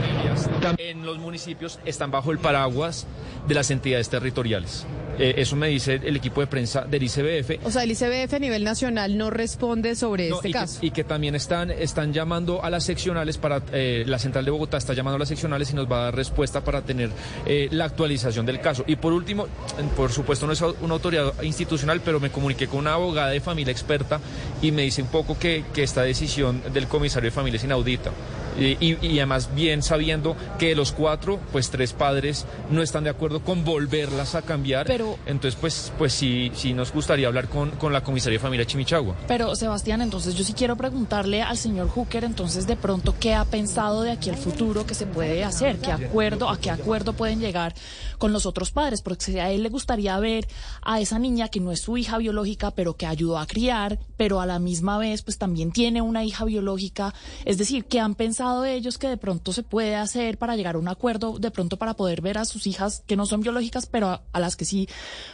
En 0.77 1.05
los 1.05 1.17
municipios 1.17 1.79
están 1.85 2.11
bajo 2.11 2.31
el 2.31 2.39
paraguas 2.39 3.05
de 3.47 3.53
las 3.55 3.69
entidades 3.71 4.09
territoriales. 4.09 4.85
Eh, 5.19 5.35
eso 5.37 5.55
me 5.55 5.67
dice 5.67 5.99
el 6.03 6.15
equipo 6.15 6.41
de 6.41 6.47
prensa 6.47 6.81
del 6.81 7.03
ICBF. 7.03 7.65
O 7.65 7.71
sea, 7.71 7.83
el 7.83 7.91
ICBF 7.91 8.33
a 8.33 8.39
nivel 8.39 8.63
nacional 8.63 9.17
no 9.17 9.29
responde 9.29 9.95
sobre 9.95 10.29
No, 10.29 10.37
este 10.37 10.49
y, 10.49 10.51
que, 10.51 10.57
caso. 10.59 10.79
y 10.81 10.91
que 10.91 11.03
también 11.03 11.35
están, 11.35 11.69
están 11.69 12.13
llamando 12.13 12.63
a 12.63 12.69
las 12.69 12.83
seccionales 12.83 13.37
para, 13.37 13.61
eh, 13.73 14.03
la 14.07 14.17
central 14.17 14.45
de 14.45 14.51
Bogotá 14.51 14.77
está 14.77 14.93
llamando 14.93 15.17
a 15.17 15.19
las 15.19 15.27
seccionales 15.29 15.69
y 15.71 15.75
nos 15.75 15.91
va 15.91 15.99
a 15.99 16.03
dar 16.05 16.15
respuesta 16.15 16.63
para 16.63 16.81
tener 16.81 17.11
eh, 17.45 17.67
la 17.71 17.85
actualización 17.85 18.45
del 18.45 18.59
caso. 18.59 18.83
Y 18.87 18.95
por 18.95 19.13
último, 19.13 19.47
por 19.95 20.11
supuesto 20.11 20.47
no 20.47 20.53
es 20.53 20.61
una 20.61 20.93
autoridad 20.93 21.33
institucional, 21.43 22.01
pero 22.03 22.19
me 22.19 22.31
comuniqué 22.31 22.67
con 22.67 22.79
una 22.79 22.93
abogada 22.93 23.29
de 23.29 23.39
familia 23.39 23.71
experta 23.71 24.19
y 24.61 24.71
me 24.71 24.81
dice 24.83 25.01
un 25.03 25.09
poco 25.09 25.37
que, 25.37 25.63
que 25.73 25.83
esta 25.83 26.01
decisión 26.01 26.61
del 26.73 26.87
comisario 26.87 27.27
de 27.29 27.35
familia 27.35 27.57
es 27.57 27.63
inaudita. 27.63 28.11
Y, 28.57 28.77
y- 28.85 28.97
y 29.01 29.17
además 29.19 29.49
bien 29.55 29.81
sabiendo 29.83 30.35
que 30.59 30.69
de 30.69 30.75
los 30.75 30.91
cuatro, 30.91 31.39
pues 31.51 31.69
tres 31.69 31.93
padres 31.93 32.45
no 32.69 32.81
están 32.81 33.03
de 33.03 33.09
acuerdo 33.09 33.41
con 33.43 33.63
volverlas 33.65 34.35
a 34.35 34.41
cambiar. 34.41 34.85
Pero- 34.87 35.17
Entonces, 35.25 35.57
pues, 35.59 35.91
pues 35.97 36.13
sí, 36.13 36.51
sí 36.55 36.73
nos 36.73 36.91
gustaría 36.93 37.27
hablar 37.27 37.47
con, 37.49 37.71
con 37.71 37.93
la 37.93 38.03
comisaría 38.03 38.37
de 38.37 38.43
familia 38.43 38.65
Chimichagua. 38.65 39.15
Pero 39.27 39.55
Sebastián, 39.55 40.01
entonces 40.01 40.35
yo 40.35 40.43
sí 40.43 40.53
quiero 40.53 40.75
preguntarle 40.75 41.41
al 41.41 41.57
señor 41.57 41.89
Hooker, 41.89 42.23
entonces 42.23 42.67
de 42.67 42.75
pronto, 42.75 43.15
¿qué 43.19 43.33
ha 43.33 43.45
pensado 43.45 44.01
de 44.03 44.11
aquí 44.11 44.29
al 44.29 44.37
futuro 44.37 44.85
que 44.85 44.93
se 44.95 45.05
puede 45.05 45.43
hacer? 45.43 45.77
¿Qué 45.79 45.91
acuerdo, 45.91 46.49
a 46.49 46.59
qué 46.59 46.69
acuerdo 46.71 47.13
pueden 47.13 47.39
llegar 47.39 47.73
con 48.17 48.33
los 48.33 48.45
otros 48.45 48.71
padres? 48.71 49.01
Porque 49.01 49.25
si 49.25 49.39
a 49.39 49.51
él 49.51 49.63
le 49.63 49.69
gustaría 49.69 50.17
ver 50.19 50.47
a 50.81 50.99
esa 50.99 51.19
niña 51.19 51.47
que 51.49 51.59
no 51.59 51.71
es 51.71 51.81
su 51.81 51.97
hija 51.97 52.17
biológica, 52.17 52.71
pero 52.71 52.95
que 52.95 53.05
ayudó 53.05 53.37
a 53.39 53.47
criar, 53.47 53.99
pero 54.17 54.39
a 54.41 54.45
la 54.45 54.59
misma 54.59 54.97
vez, 54.97 55.21
pues 55.23 55.37
también 55.37 55.71
tiene 55.71 56.01
una 56.01 56.23
hija 56.23 56.45
biológica. 56.45 57.13
Es 57.45 57.57
decir, 57.57 57.85
¿qué 57.85 57.99
han 57.99 58.15
pensado 58.15 58.42
ellos 58.65 58.97
que 58.97 59.07
de 59.07 59.17
pronto 59.17 59.53
se 59.53 59.63
puede 59.63 59.95
hacer 59.95 60.37
para 60.37 60.55
llegar 60.55 60.75
a 60.75 60.79
un 60.79 60.87
acuerdo, 60.87 61.39
de 61.39 61.51
pronto 61.51 61.77
para 61.77 61.93
poder 61.93 62.21
ver 62.21 62.37
a 62.37 62.45
sus 62.45 62.67
hijas 62.67 63.03
que 63.07 63.15
no 63.15 63.25
son 63.25 63.41
biológicas, 63.41 63.85
pero 63.85 64.07
a, 64.07 64.23
a 64.31 64.39
las 64.39 64.55
que 64.55 64.65
sí, 64.65 64.87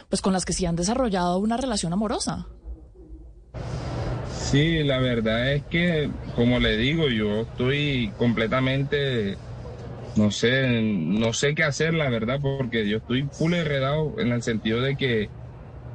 pues 0.08 0.22
con 0.22 0.32
las 0.32 0.44
que 0.44 0.52
sí 0.52 0.66
han 0.66 0.76
desarrollado 0.76 1.38
una 1.38 1.56
relación 1.56 1.92
amorosa? 1.92 2.46
Sí, 4.50 4.82
la 4.82 4.98
verdad 4.98 5.52
es 5.52 5.62
que, 5.64 6.10
como 6.34 6.58
le 6.58 6.76
digo, 6.76 7.08
yo 7.08 7.42
estoy 7.42 8.12
completamente, 8.18 9.36
no 10.16 10.30
sé, 10.30 10.82
no 10.82 11.32
sé 11.32 11.54
qué 11.54 11.62
hacer, 11.62 11.94
la 11.94 12.10
verdad, 12.10 12.40
porque 12.40 12.88
yo 12.88 12.98
estoy 12.98 13.28
full 13.30 13.54
enredado 13.54 14.14
en 14.18 14.32
el 14.32 14.42
sentido 14.42 14.80
de 14.80 14.96
que 14.96 15.30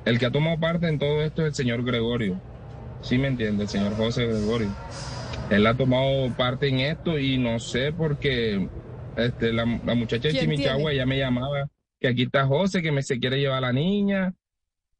el 0.06 0.20
que 0.20 0.26
ha 0.28 0.32
tomado 0.32 0.58
parte 0.58 0.88
en 0.88 1.00
todo 1.00 1.22
esto 1.22 1.42
es 1.42 1.50
el 1.50 1.56
señor 1.56 1.84
Gregorio. 1.84 2.40
¿Sí 3.02 3.18
me 3.18 3.28
entiende? 3.28 3.64
El 3.64 3.70
señor 3.70 3.96
José 3.98 4.26
Gregorio. 4.26 4.70
Él 5.50 5.68
ha 5.68 5.76
tomado 5.76 6.34
parte 6.36 6.68
en 6.68 6.80
esto 6.80 7.20
y 7.20 7.38
no 7.38 7.60
sé 7.60 7.94
porque 7.94 8.68
este, 9.16 9.54
la, 9.54 9.66
la 9.84 9.96
muchacha 9.96 10.28
de 10.28 10.34
¿Quién 10.34 10.46
Chimichagua 10.46 10.94
ya 10.94 11.06
me 11.06 11.18
llamaba 11.18 11.70
que 12.00 12.08
aquí 12.08 12.24
está 12.24 12.46
José, 12.46 12.82
que 12.82 12.92
me 12.92 13.04
se 13.04 13.20
quiere 13.20 13.40
llevar 13.40 13.60
a 13.60 13.68
la 13.68 13.74
niña, 13.74 14.34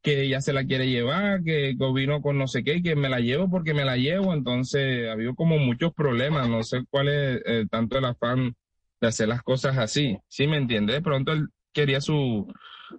que 0.02 0.22
ella 0.22 0.40
se 0.40 0.52
la 0.52 0.64
quiere 0.64 0.88
llevar, 0.88 1.42
que 1.42 1.74
vino 1.94 2.22
con 2.22 2.38
no 2.38 2.46
sé 2.46 2.62
qué, 2.62 2.82
que 2.82 2.94
me 2.96 3.08
la 3.08 3.18
llevo 3.20 3.50
porque 3.50 3.74
me 3.74 3.84
la 3.84 3.96
llevo. 3.96 4.32
Entonces, 4.32 5.08
había 5.08 5.32
como 5.34 5.58
muchos 5.58 5.92
problemas. 5.92 6.48
No 6.48 6.62
sé 6.62 6.84
cuál 6.88 7.08
es 7.08 7.42
eh, 7.44 7.66
tanto 7.70 7.98
el 7.98 8.04
afán 8.04 8.54
de 9.00 9.08
hacer 9.08 9.28
las 9.28 9.42
cosas 9.42 9.76
así. 9.78 10.16
¿Sí 10.28 10.46
me 10.46 10.56
entiende? 10.58 10.92
De 10.94 11.02
pronto 11.02 11.32
él 11.32 11.48
quería 11.72 12.00
su, 12.00 12.46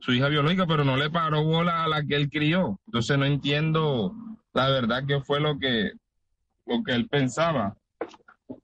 su 0.02 0.14
hija 0.14 0.28
biológica, 0.28 0.68
pero 0.68 0.84
no 0.84 0.98
le 0.98 1.10
paró 1.10 1.44
bola 1.44 1.86
a 1.86 1.88
la 1.88 2.04
que 2.04 2.16
él 2.16 2.30
crió. 2.30 2.80
Entonces, 2.88 3.18
no 3.18 3.26
entiendo 3.26 4.14
la 4.54 4.70
verdad 4.70 5.04
qué 5.08 5.22
fue 5.22 5.40
lo 5.40 5.58
que, 5.60 5.92
lo 6.68 6.84
que 6.84 6.92
él 6.94 7.08
pensaba. 7.08 7.76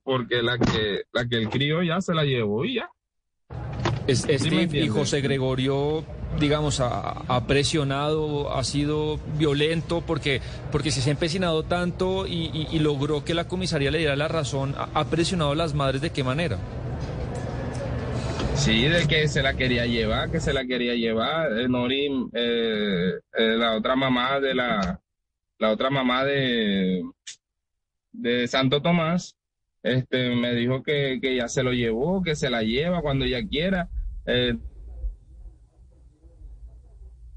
Porque 0.02 0.42
la 0.42 0.58
que, 0.58 1.02
la 1.12 1.26
que 1.26 1.36
él 1.36 1.48
crió 1.48 1.82
ya 1.82 2.00
se 2.00 2.14
la 2.14 2.24
llevó 2.24 2.64
y 2.64 2.74
ya. 2.76 2.88
Sí 4.06 4.14
Steve 4.38 4.68
y. 4.84 4.88
José 4.88 5.20
Gregorio, 5.22 6.04
digamos, 6.38 6.80
ha, 6.80 7.22
ha 7.26 7.46
presionado, 7.46 8.54
ha 8.54 8.62
sido 8.64 9.18
violento 9.38 10.02
porque, 10.02 10.40
porque 10.70 10.90
se 10.90 11.08
ha 11.08 11.12
empecinado 11.12 11.62
tanto 11.62 12.26
y, 12.26 12.50
y- 12.52 12.68
y 12.70 12.78
logró 12.80 13.24
que 13.24 13.32
la 13.34 13.48
comisaría 13.48 13.90
le 13.90 13.98
diera 13.98 14.16
la 14.16 14.28
razón. 14.28 14.74
Ha, 14.76 14.88
ha 15.00 15.04
presionado 15.06 15.52
a 15.52 15.54
las 15.56 15.74
madres 15.74 16.00
de 16.02 16.10
qué 16.10 16.22
manera. 16.22 16.58
Sí, 18.56 18.82
de 18.88 19.06
que 19.08 19.26
se 19.28 19.42
la 19.42 19.54
quería 19.54 19.84
llevar, 19.86 20.30
que 20.30 20.40
se 20.40 20.52
la 20.52 20.64
quería 20.64 20.94
llevar. 20.94 21.58
Eh, 21.58 21.68
Norim, 21.68 22.30
eh, 22.32 23.12
eh, 23.36 23.56
la 23.56 23.74
otra 23.74 23.96
mamá 23.96 24.38
de 24.38 24.54
la, 24.54 25.00
la 25.58 25.70
otra 25.70 25.90
mamá 25.90 26.24
de, 26.24 27.02
de 28.14 28.46
Santo 28.48 28.80
Tomás, 28.80 29.36
este, 29.82 30.34
me 30.34 30.54
dijo 30.54 30.82
que, 30.82 31.18
que 31.20 31.36
ya 31.36 31.48
se 31.48 31.62
lo 31.62 31.72
llevó, 31.72 32.22
que 32.22 32.34
se 32.34 32.48
la 32.48 32.62
lleva 32.62 33.02
cuando 33.02 33.24
ella 33.24 33.46
quiera. 33.46 33.88
Eh, 34.26 34.54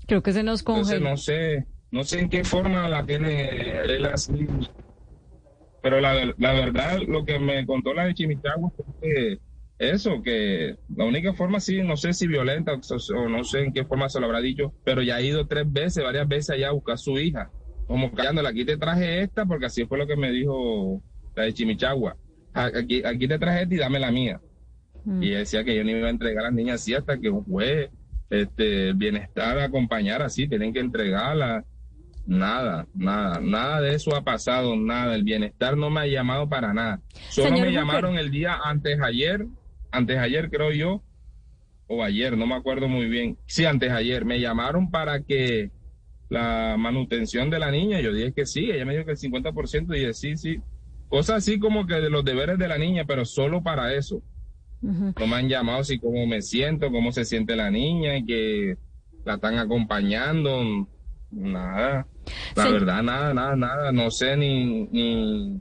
Creo 0.07 0.23
que 0.23 0.31
se 0.31 0.43
nos 0.43 0.63
congeló. 0.63 1.09
no 1.09 1.17
sé, 1.17 1.65
no 1.91 2.03
sé 2.03 2.21
en 2.21 2.29
qué 2.29 2.43
forma 2.45 2.87
la 2.87 3.05
tiene 3.05 3.81
él 3.81 4.05
así. 4.05 4.47
Pero 5.81 5.99
la, 5.99 6.33
la 6.37 6.53
verdad, 6.53 6.99
lo 7.07 7.25
que 7.25 7.39
me 7.39 7.65
contó 7.65 7.93
la 7.93 8.05
de 8.05 8.13
Chimichagua 8.13 8.71
fue 8.75 8.85
que 9.01 9.37
eso, 9.79 10.21
que 10.23 10.75
la 10.95 11.05
única 11.05 11.33
forma, 11.33 11.59
sí, 11.59 11.81
no 11.81 11.97
sé 11.97 12.13
si 12.13 12.27
violenta 12.27 12.73
o, 12.73 13.15
o 13.15 13.29
no 13.29 13.43
sé 13.43 13.59
en 13.59 13.73
qué 13.73 13.85
forma 13.85 14.09
se 14.09 14.19
lo 14.19 14.25
habrá 14.25 14.39
dicho, 14.39 14.73
pero 14.83 15.01
ya 15.03 15.17
ha 15.17 15.21
ido 15.21 15.47
tres 15.47 15.71
veces, 15.71 16.03
varias 16.03 16.27
veces 16.27 16.51
allá 16.51 16.69
a 16.69 16.71
buscar 16.71 16.95
a 16.95 16.97
su 16.97 17.17
hija. 17.19 17.51
Como 17.87 18.11
callándola, 18.11 18.49
aquí 18.49 18.65
te 18.65 18.77
traje 18.77 19.21
esta, 19.21 19.45
porque 19.45 19.67
así 19.67 19.85
fue 19.85 19.97
lo 19.97 20.05
que 20.05 20.17
me 20.17 20.31
dijo 20.31 21.01
la 21.35 21.43
de 21.43 21.53
Chimichagua. 21.53 22.17
Aquí, 22.53 23.03
aquí 23.03 23.27
te 23.27 23.39
traje 23.39 23.63
esta 23.63 23.75
y 23.75 23.77
dame 23.77 23.99
la 23.99 24.11
mía. 24.11 24.41
Mm. 25.05 25.23
Y 25.23 25.29
decía 25.29 25.63
que 25.63 25.75
yo 25.75 25.83
no 25.83 25.91
iba 25.91 26.07
a 26.07 26.11
entregar 26.11 26.39
a 26.39 26.47
las 26.47 26.53
niñas 26.53 26.81
así 26.81 26.93
hasta 26.93 27.17
que 27.17 27.29
un 27.29 27.43
juez, 27.45 27.89
este, 28.29 28.91
bienestar 28.93 29.57
acompañar 29.59 30.21
así, 30.21 30.47
tienen 30.47 30.73
que 30.73 30.79
entregarla. 30.79 31.63
Nada, 32.25 32.85
nada, 32.93 33.39
nada 33.39 33.79
de 33.79 33.95
eso 33.95 34.13
ha 34.13 34.21
pasado, 34.21 34.75
nada. 34.75 35.15
El 35.15 35.23
bienestar 35.23 35.77
no 35.77 35.89
me 35.89 36.01
ha 36.01 36.07
llamado 36.07 36.49
para 36.49 36.73
nada. 36.73 36.99
Solo 37.29 37.49
Señor 37.49 37.67
me 37.67 37.73
llamaron 37.73 38.17
el 38.17 38.31
día 38.31 38.59
antes 38.61 38.99
ayer, 39.01 39.47
antes 39.91 40.17
ayer 40.17 40.49
creo 40.49 40.73
yo, 40.73 41.01
o 41.87 42.03
ayer, 42.03 42.37
no 42.37 42.45
me 42.45 42.55
acuerdo 42.55 42.89
muy 42.89 43.07
bien. 43.07 43.37
Sí, 43.45 43.63
antes 43.63 43.91
ayer, 43.91 44.25
me 44.25 44.41
llamaron 44.41 44.91
para 44.91 45.21
que 45.21 45.71
la 46.29 46.75
manutención 46.77 47.49
de 47.49 47.59
la 47.59 47.71
niña, 47.71 48.01
yo 48.01 48.13
dije 48.13 48.33
que 48.33 48.45
sí, 48.45 48.69
ella 48.71 48.85
me 48.85 48.93
dijo 48.93 49.05
que 49.05 49.11
el 49.11 49.17
50%, 49.17 49.95
y 49.95 49.99
dije 49.99 50.13
sí, 50.13 50.37
sí. 50.37 50.57
Cosas 51.09 51.37
así 51.37 51.57
como 51.59 51.87
que 51.87 51.95
de 51.95 52.09
los 52.09 52.25
deberes 52.25 52.57
de 52.57 52.67
la 52.67 52.77
niña, 52.77 53.05
pero 53.05 53.23
solo 53.25 53.63
para 53.63 53.93
eso. 53.93 54.21
No 54.81 55.25
me 55.27 55.35
han 55.37 55.47
llamado 55.49 55.83
si 55.83 55.99
cómo 55.99 56.27
me 56.27 56.41
siento, 56.41 56.91
cómo 56.91 57.11
se 57.11 57.23
siente 57.25 57.55
la 57.55 57.71
niña, 57.71 58.17
y 58.17 58.25
que 58.25 58.77
la 59.25 59.35
están 59.35 59.57
acompañando. 59.57 60.87
Nada. 61.31 62.07
La 62.55 62.63
Sí. 62.65 62.71
verdad, 62.73 63.03
nada, 63.03 63.33
nada, 63.33 63.55
nada. 63.55 63.91
No 63.91 64.11
sé 64.11 64.35
ni, 64.37 64.85
ni... 64.87 65.59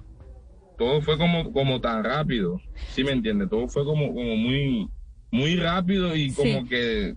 Todo 0.79 1.01
fue 1.01 1.17
como, 1.17 1.53
como 1.53 1.81
tan 1.81 2.05
rápido. 2.05 2.61
¿Sí 2.91 3.03
me 3.03 3.13
entiende? 3.13 3.47
Todo 3.47 3.67
fue 3.69 3.85
como, 3.85 4.09
como 4.13 4.37
muy, 4.37 4.89
muy 5.31 5.57
rápido 5.57 6.15
y 6.15 6.33
como 6.33 6.61
Sí. 6.63 6.69
que 6.69 7.15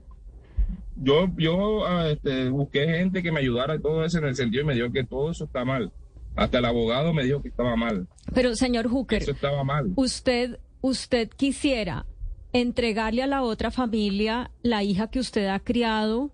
yo, 1.01 1.27
yo 1.38 1.85
ah, 1.85 2.09
este, 2.09 2.49
busqué 2.49 2.85
gente 2.88 3.21
que 3.23 3.31
me 3.31 3.39
ayudara 3.39 3.75
y 3.75 3.81
todo 3.81 4.03
eso 4.05 4.17
en 4.19 4.25
el 4.25 4.35
sentido 4.35 4.63
y 4.63 4.65
me 4.65 4.75
dijo 4.75 4.91
que 4.91 5.03
todo 5.03 5.31
eso 5.31 5.45
está 5.45 5.65
mal. 5.65 5.91
Hasta 6.35 6.59
el 6.59 6.65
abogado 6.65 7.13
me 7.13 7.23
dijo 7.23 7.41
que 7.41 7.49
estaba 7.49 7.75
mal. 7.75 8.07
Pero, 8.33 8.55
señor 8.55 8.88
Hooker, 8.88 9.21
Eso 9.21 9.31
estaba 9.31 9.63
mal. 9.63 9.91
usted, 9.95 10.59
usted 10.81 11.29
quisiera 11.29 12.05
entregarle 12.53 13.23
a 13.23 13.27
la 13.27 13.41
otra 13.43 13.71
familia 13.71 14.51
la 14.63 14.83
hija 14.83 15.09
que 15.09 15.19
usted 15.19 15.47
ha 15.47 15.59
criado 15.59 16.31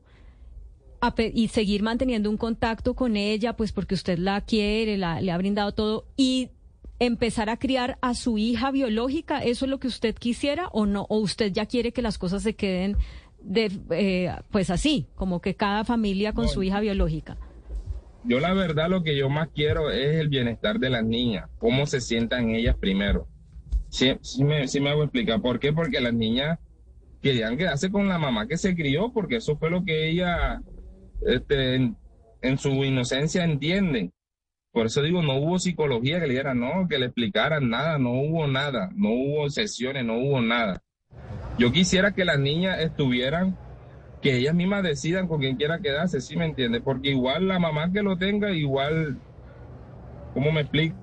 y 1.34 1.49
seguir 1.49 1.84
manteniendo 1.84 2.32
un 2.32 2.38
contacto 2.38 2.95
con 2.95 3.15
ella, 3.15 3.56
pues 3.56 3.71
porque 3.71 3.93
usted 3.93 4.17
la 4.17 4.41
quiere, 4.41 4.97
la- 4.97 5.21
le 5.21 5.32
ha 5.32 5.38
brindado 5.38 5.71
todo, 5.71 6.06
y 6.17 6.49
empezar 6.97 7.47
a 7.49 7.58
criar 7.58 7.97
a 8.01 8.15
su 8.15 8.39
hija 8.39 8.71
biológica, 8.71 9.43
¿eso 9.43 9.65
es 9.65 9.69
lo 9.71 9.80
que 9.80 9.88
usted 9.88 10.15
quisiera 10.15 10.67
o 10.71 10.86
no? 10.88 11.06
¿O 11.10 11.19
usted 11.19 11.51
ya 11.51 11.67
quiere 11.67 11.91
que 11.91 12.01
las 12.01 12.17
cosas 12.17 12.41
se 12.41 12.56
queden 12.56 12.95
de, 13.45 13.71
eh, 13.91 14.36
pues 14.51 14.69
así, 14.69 15.08
como 15.15 15.39
que 15.39 15.55
cada 15.55 15.86
familia 15.86 16.34
con 16.34 16.47
su 16.47 16.63
hija 16.63 16.79
biológica? 16.79 17.38
Yo 18.23 18.39
la 18.39 18.53
verdad 18.53 18.89
lo 18.89 19.03
que 19.03 19.15
yo 19.15 19.29
más 19.29 19.49
quiero 19.53 19.91
es 19.91 20.15
el 20.15 20.29
bienestar 20.29 20.79
de 20.79 20.89
las 20.89 21.03
niñas, 21.03 21.47
cómo 21.60 21.86
se 21.86 22.01
sientan 22.01 22.49
ellas 22.49 22.75
primero. 22.75 23.27
Sí, 23.89 24.17
sí 24.21 24.43
me, 24.43 24.67
sí 24.67 24.79
me 24.79 24.89
hago 24.89 25.03
explicar. 25.03 25.41
¿Por 25.41 25.60
qué? 25.60 25.71
Porque 25.71 26.01
las 26.01 26.13
niñas 26.13 26.60
querían 27.21 27.55
quedarse 27.55 27.91
con 27.91 28.08
la 28.08 28.17
mamá 28.17 28.47
que 28.47 28.58
se 28.58 28.75
crió, 28.75 29.12
porque 29.13 29.38
eso 29.38 29.58
fue 29.58 29.69
lo 29.69 29.86
que 29.86 30.10
ella 30.10 30.62
este, 31.25 31.75
en, 31.75 31.97
en 32.41 32.58
su 32.58 32.69
inocencia 32.84 33.43
entienden. 33.43 34.12
Por 34.71 34.88
eso 34.88 35.01
digo, 35.01 35.21
no 35.21 35.38
hubo 35.38 35.60
psicología 35.60 36.19
que 36.19 36.27
le 36.27 36.34
dieran, 36.34 36.60
no, 36.60 36.88
que 36.89 36.99
le 36.99 37.05
explicaran 37.05 37.69
nada, 37.69 37.97
no 37.97 38.12
hubo 38.12 38.47
nada, 38.47 38.89
no 38.95 39.10
hubo 39.10 39.49
sesiones, 39.49 40.03
no 40.03 40.17
hubo 40.17 40.41
nada. 40.41 40.84
Yo 41.58 41.72
quisiera 41.72 42.12
que 42.12 42.26
las 42.26 42.39
niñas 42.39 42.80
estuvieran 42.80 43.56
que 44.22 44.36
ellas 44.36 44.56
mismas 44.56 44.84
decidan 44.84 45.28
con 45.28 45.39
quién 45.39 45.56
quiera 45.56 45.80
quedarse, 45.80 46.20
¿sí 46.20 46.36
me 46.36 46.46
entiende? 46.46 46.82
Porque 46.82 47.10
igual 47.10 47.48
la 47.48 47.60
mamá 47.60 47.91
que 47.91 48.02
lo 48.02 48.18
tenga, 48.18 48.52
igual, 48.52 49.20
¿cómo 50.34 50.52
me 50.52 50.62
explico? 50.62 50.96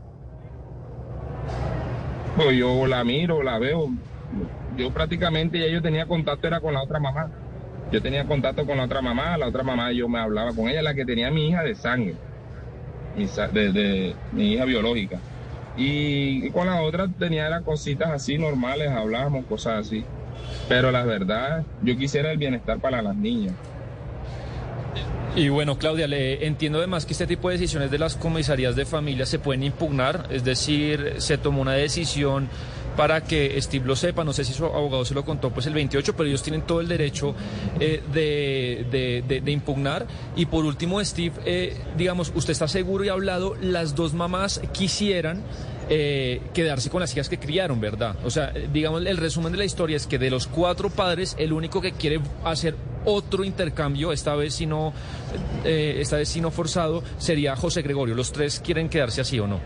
Pues 2.37 2.57
yo 2.57 2.87
la 2.87 3.05
miro, 3.05 3.43
la 3.43 3.59
veo. 3.59 3.89
Yo 4.77 4.91
prácticamente 4.91 5.59
ya 5.59 5.69
yo 5.69 5.81
tenía 5.81 6.07
contacto 6.07 6.47
era 6.47 6.61
con 6.61 6.75
la 6.75 6.83
otra 6.83 6.99
mamá. 6.99 7.31
Yo 7.91 8.03
tenía 8.03 8.27
contacto 8.27 8.67
con 8.67 8.77
la 8.77 8.85
otra 8.85 9.03
mamá, 9.03 9.37
la 9.39 9.47
otra 9.47 9.63
mamá 9.63 9.93
yo 9.93 10.09
me 10.09 10.19
hablaba 10.19 10.53
con 10.53 10.69
ella, 10.69 10.83
la 10.83 10.95
que 10.95 11.05
tenía 11.05 11.31
mi 11.31 11.49
hija 11.49 11.63
de 11.63 11.75
sangre, 11.75 12.17
de, 13.15 14.15
mi 14.33 14.55
hija 14.55 14.65
biológica. 14.65 15.19
Y, 15.77 16.47
y 16.47 16.51
con 16.51 16.67
la 16.67 16.83
otra 16.83 17.07
tenía 17.19 17.47
era 17.47 17.61
cositas 17.61 18.11
así 18.11 18.37
normales, 18.37 18.91
hablábamos 18.91 19.45
cosas 19.47 19.87
así. 19.87 20.05
Pero 20.69 20.91
la 20.91 21.05
verdad, 21.05 21.65
yo 21.83 21.97
quisiera 21.97 22.31
el 22.31 22.39
bienestar 22.39 22.79
para 22.79 23.03
las 23.03 23.17
niñas. 23.17 23.55
Y 25.35 25.49
bueno, 25.49 25.79
Claudia, 25.79 26.07
le 26.07 26.47
entiendo 26.47 26.79
además 26.79 27.07
que 27.07 27.13
este 27.13 27.27
tipo 27.27 27.49
de 27.49 27.55
decisiones 27.55 27.91
de 27.91 27.99
las 27.99 28.17
comisarías 28.17 28.77
de 28.77 28.85
familia 28.85 29.25
se 29.25 29.39
pueden 29.39 29.63
impugnar, 29.63 30.27
es 30.31 30.45
decir, 30.45 31.15
se 31.19 31.39
tomó 31.39 31.63
una 31.63 31.73
decisión 31.73 32.49
para 32.97 33.23
que 33.25 33.61
Steve 33.61 33.87
lo 33.87 33.97
sepa. 33.97 34.25
No 34.25 34.33
sé 34.33 34.45
si 34.45 34.53
su 34.53 34.65
abogado 34.67 35.05
se 35.05 35.15
lo 35.15 35.25
contó 35.25 35.51
pues 35.51 35.67
el 35.67 35.75
28, 35.75 36.15
pero 36.17 36.29
ellos 36.29 36.43
tienen 36.43 36.63
todo 36.63 36.81
el 36.81 36.89
derecho 36.89 37.35
eh, 37.81 38.03
de, 38.13 38.87
de- 38.91 39.25
de- 39.27 39.41
de 39.41 39.51
impugnar. 39.51 40.07
Y 40.37 40.47
por 40.47 40.65
último, 40.65 41.03
Steve, 41.05 41.35
eh, 41.45 41.77
digamos, 41.97 42.33
usted 42.35 42.53
está 42.53 42.69
seguro 42.69 43.05
y 43.05 43.09
ha 43.09 43.13
hablado, 43.13 43.55
las 43.61 43.95
dos 43.95 44.15
mamás 44.15 44.61
quisieran 44.73 45.43
eh, 45.89 46.41
quedarse 46.55 46.89
con 46.91 47.01
las 47.01 47.13
hijas 47.13 47.29
que 47.29 47.39
criaron, 47.39 47.81
¿verdad? 47.81 48.17
O 48.25 48.31
sea, 48.31 48.53
digamos, 48.73 49.05
el 49.05 49.17
resumen 49.17 49.53
de 49.53 49.59
la 49.59 49.65
historia 49.65 49.97
es 49.97 50.07
que 50.07 50.19
de 50.19 50.31
los 50.31 50.47
cuatro 50.47 50.89
padres, 50.91 51.35
el 51.39 51.53
único 51.53 51.81
que 51.81 51.93
quiere 51.93 52.21
hacer 52.45 52.77
otro 53.05 53.43
intercambio, 53.45 54.13
esta 54.13 54.35
vez 54.37 54.55
si 54.55 54.65
no, 54.65 54.93
eh, 55.65 55.97
esta 55.99 56.17
vez 56.17 56.29
si 56.29 56.41
no 56.41 56.51
forzado, 56.51 57.03
sería 57.19 57.57
José 57.57 57.83
Gregorio. 57.83 58.15
Los 58.15 58.33
tres 58.33 58.61
quieren 58.65 58.89
quedarse 58.89 59.21
así 59.21 59.39
o 59.41 59.47
no. 59.47 59.59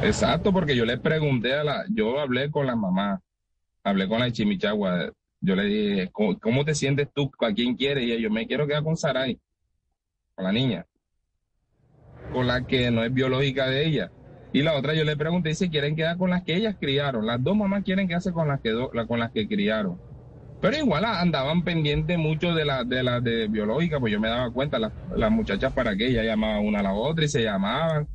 Exacto, 0.00 0.52
porque 0.52 0.76
yo 0.76 0.84
le 0.84 0.98
pregunté 0.98 1.54
a 1.54 1.64
la, 1.64 1.84
yo 1.88 2.20
hablé 2.20 2.50
con 2.50 2.66
la 2.66 2.76
mamá, 2.76 3.20
hablé 3.84 4.08
con 4.08 4.20
la 4.20 4.30
Chimichagua, 4.30 5.10
yo 5.40 5.56
le 5.56 5.64
dije, 5.64 6.10
¿cómo, 6.12 6.64
te 6.64 6.74
sientes 6.74 7.08
tú? 7.14 7.30
¿A 7.40 7.52
quién 7.52 7.76
quieres? 7.76 8.04
Y 8.04 8.12
ella, 8.12 8.20
yo 8.22 8.30
me 8.30 8.46
quiero 8.46 8.66
quedar 8.66 8.82
con 8.82 8.96
Saray, 8.96 9.38
con 10.34 10.44
la 10.44 10.52
niña, 10.52 10.86
con 12.32 12.46
la 12.46 12.64
que 12.66 12.90
no 12.90 13.04
es 13.04 13.12
biológica 13.12 13.66
de 13.68 13.86
ella. 13.86 14.10
Y 14.52 14.62
la 14.62 14.74
otra 14.74 14.94
yo 14.94 15.04
le 15.04 15.16
pregunté 15.16 15.54
si 15.54 15.68
quieren 15.70 15.96
quedar 15.96 16.16
con 16.16 16.30
las 16.30 16.44
que 16.44 16.54
ellas 16.56 16.76
criaron. 16.78 17.26
Las 17.26 17.42
dos 17.42 17.56
mamás 17.56 17.82
quieren 17.84 18.06
quedarse 18.06 18.32
con 18.32 18.46
las 18.48 18.60
que 18.60 18.70
do- 18.70 18.90
con 19.08 19.18
las 19.18 19.32
que 19.32 19.48
criaron. 19.48 20.00
Pero 20.60 20.76
igual 20.78 21.04
a- 21.04 21.20
andaban 21.20 21.64
pendientes 21.64 22.18
mucho 22.18 22.54
de 22.54 22.64
las 22.64 22.88
de 22.88 23.02
la 23.02 23.20
de 23.20 23.48
biológica, 23.48 24.00
pues 24.00 24.12
yo 24.12 24.20
me 24.20 24.28
daba 24.28 24.50
cuenta, 24.52 24.78
las, 24.78 24.92
las 25.16 25.30
muchachas 25.30 25.72
para 25.72 25.96
que 25.96 26.06
ella 26.08 26.22
llamaba 26.24 26.60
una 26.60 26.80
a 26.80 26.82
la 26.84 26.94
otra 26.94 27.24
y 27.24 27.28
se 27.28 27.42
llamaban. 27.42 28.08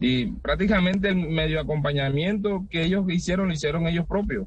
Y 0.00 0.26
prácticamente 0.26 1.08
el 1.10 1.16
medio 1.16 1.60
acompañamiento 1.60 2.66
que 2.70 2.84
ellos 2.84 3.04
hicieron, 3.10 3.48
lo 3.48 3.54
hicieron 3.54 3.86
ellos 3.86 4.06
propios. 4.06 4.46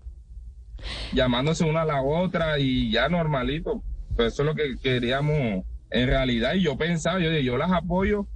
Llamándose 1.13 1.63
una 1.63 1.83
a 1.83 1.85
la 1.85 2.01
otra 2.01 2.59
y 2.59 2.91
ya 2.91 3.07
normalito. 3.07 3.83
Pues 4.15 4.33
eso 4.33 4.41
es 4.43 4.47
lo 4.47 4.55
que 4.55 4.75
queríamos 4.81 5.63
en 5.91 6.07
realidad. 6.07 6.55
Y 6.55 6.61
yo 6.63 6.77
pensaba, 6.77 7.19
yo, 7.19 7.31
yo 7.31 7.57
las 7.57 7.71
apoyo 7.71 8.27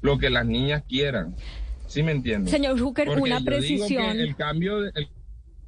lo 0.00 0.18
que 0.18 0.30
las 0.30 0.46
niñas 0.46 0.82
quieran. 0.88 1.34
¿Sí 1.86 2.02
me 2.04 2.12
entiendes? 2.12 2.52
Señor 2.52 2.78
Hooker, 2.78 3.06
Porque 3.08 3.22
una 3.22 3.40
precisión. 3.40 4.16
el 4.18 4.36
cambio 4.36 4.80
de, 4.80 4.92
el, 4.94 5.08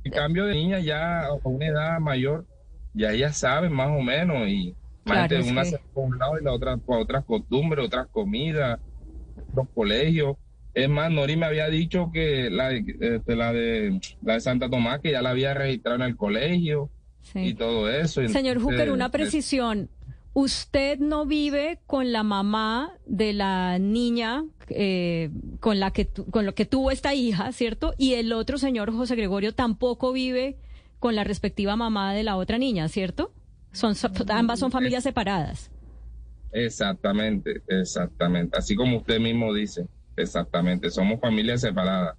el 0.04 0.12
cambio 0.12 0.46
de 0.46 0.54
niña 0.54 0.78
ya 0.78 1.26
a 1.26 1.34
una 1.42 1.66
edad 1.66 1.98
mayor, 1.98 2.46
ya 2.94 3.10
ellas 3.10 3.36
saben 3.36 3.72
más 3.72 3.88
o 3.88 4.00
menos 4.02 4.46
y 4.48 4.74
Claro, 5.04 5.36
es 5.36 5.50
una 5.50 5.64
que- 5.64 5.80
por 5.92 6.04
un 6.04 6.16
lado 6.18 6.38
y 6.40 6.44
la 6.44 6.52
otra 6.52 6.76
por 6.76 7.00
otras 7.00 7.24
costumbres, 7.24 7.84
otras 7.84 8.06
comidas, 8.06 8.78
otros 9.50 9.66
colegios. 9.74 10.36
Es 10.74 10.88
más, 10.88 11.10
Nori 11.10 11.36
me 11.36 11.46
había 11.46 11.68
dicho 11.68 12.10
que 12.12 12.48
la 12.50 12.68
de, 12.70 12.84
este, 13.00 13.36
la 13.36 13.52
de 13.52 14.00
la 14.22 14.34
de 14.34 14.40
Santa 14.40 14.70
Tomás 14.70 15.00
que 15.00 15.10
ya 15.12 15.20
la 15.22 15.30
había 15.30 15.52
registrado 15.54 15.96
en 15.96 16.02
el 16.02 16.16
colegio 16.16 16.88
Sí. 17.22 17.38
y 17.40 17.54
todo 17.54 17.88
eso. 17.90 18.26
Señor 18.28 18.58
Hooker, 18.58 18.90
una 18.90 19.10
precisión. 19.10 19.88
Usted 20.34 20.98
no 20.98 21.26
vive 21.26 21.78
con 21.86 22.10
la 22.10 22.22
mamá 22.22 22.94
de 23.06 23.34
la 23.34 23.78
niña 23.78 24.44
eh, 24.70 25.28
con 25.60 25.78
la 25.78 25.90
que 25.92 26.06
tu- 26.06 26.24
con 26.30 26.46
lo 26.46 26.54
que 26.54 26.64
tuvo 26.64 26.90
esta 26.90 27.12
hija, 27.14 27.52
¿cierto? 27.52 27.92
Y 27.98 28.14
el 28.14 28.32
otro 28.32 28.56
señor 28.56 28.90
José 28.92 29.14
Gregorio 29.14 29.54
tampoco 29.54 30.12
vive 30.14 30.56
con 30.98 31.14
la 31.14 31.22
respectiva 31.24 31.76
mamá 31.76 32.14
de 32.14 32.22
la 32.22 32.36
otra 32.36 32.56
niña, 32.56 32.88
¿cierto? 32.88 33.30
Son 33.72 33.94
so- 33.94 34.08
ambas 34.30 34.58
son 34.60 34.70
familias 34.70 35.02
separadas. 35.04 35.70
Exactamente, 36.52 37.62
exactamente. 37.68 38.56
Así 38.56 38.74
como 38.74 38.98
usted 38.98 39.18
mismo 39.20 39.52
dice, 39.52 39.86
exactamente. 40.16 40.90
Somos 40.90 41.20
familias 41.20 41.60
separadas. 41.60 42.16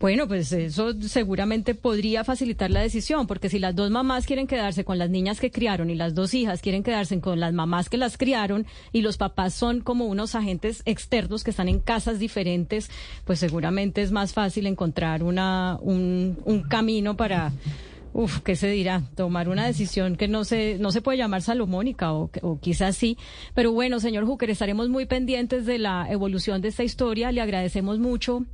Bueno, 0.00 0.26
pues 0.26 0.50
eso 0.52 0.92
seguramente 1.00 1.74
podría 1.74 2.24
facilitar 2.24 2.70
la 2.70 2.80
decisión, 2.80 3.26
porque 3.26 3.48
si 3.48 3.58
las 3.58 3.74
dos 3.76 3.90
mamás 3.90 4.26
quieren 4.26 4.46
quedarse 4.46 4.84
con 4.84 4.98
las 4.98 5.08
niñas 5.08 5.40
que 5.40 5.50
criaron 5.50 5.88
y 5.88 5.94
las 5.94 6.14
dos 6.14 6.34
hijas 6.34 6.60
quieren 6.60 6.82
quedarse 6.82 7.20
con 7.20 7.38
las 7.38 7.52
mamás 7.52 7.88
que 7.88 7.96
las 7.96 8.18
criaron 8.18 8.66
y 8.92 9.02
los 9.02 9.16
papás 9.16 9.54
son 9.54 9.80
como 9.80 10.06
unos 10.06 10.34
agentes 10.34 10.82
externos 10.84 11.44
que 11.44 11.50
están 11.50 11.68
en 11.68 11.80
casas 11.80 12.18
diferentes, 12.18 12.90
pues 13.24 13.38
seguramente 13.38 14.02
es 14.02 14.10
más 14.10 14.32
fácil 14.32 14.66
encontrar 14.66 15.22
una, 15.22 15.78
un, 15.80 16.38
un 16.44 16.62
camino 16.64 17.16
para, 17.16 17.52
uf, 18.14 18.40
¿qué 18.40 18.56
se 18.56 18.68
dirá? 18.68 19.02
Tomar 19.16 19.48
una 19.50 19.66
decisión 19.66 20.16
que 20.16 20.28
no 20.28 20.44
se, 20.44 20.78
no 20.78 20.90
se 20.92 21.02
puede 21.02 21.18
llamar 21.18 21.42
salomónica 21.42 22.14
o, 22.14 22.30
o 22.40 22.58
quizás 22.60 22.96
sí. 22.96 23.18
Pero 23.54 23.72
bueno, 23.72 24.00
señor 24.00 24.24
Hooker, 24.24 24.48
estaremos 24.48 24.88
muy 24.88 25.04
pendientes 25.04 25.66
de 25.66 25.78
la 25.78 26.06
evolución 26.08 26.62
de 26.62 26.68
esta 26.68 26.84
historia. 26.84 27.32
Le 27.32 27.42
agradecemos 27.42 27.98
mucho 27.98 28.46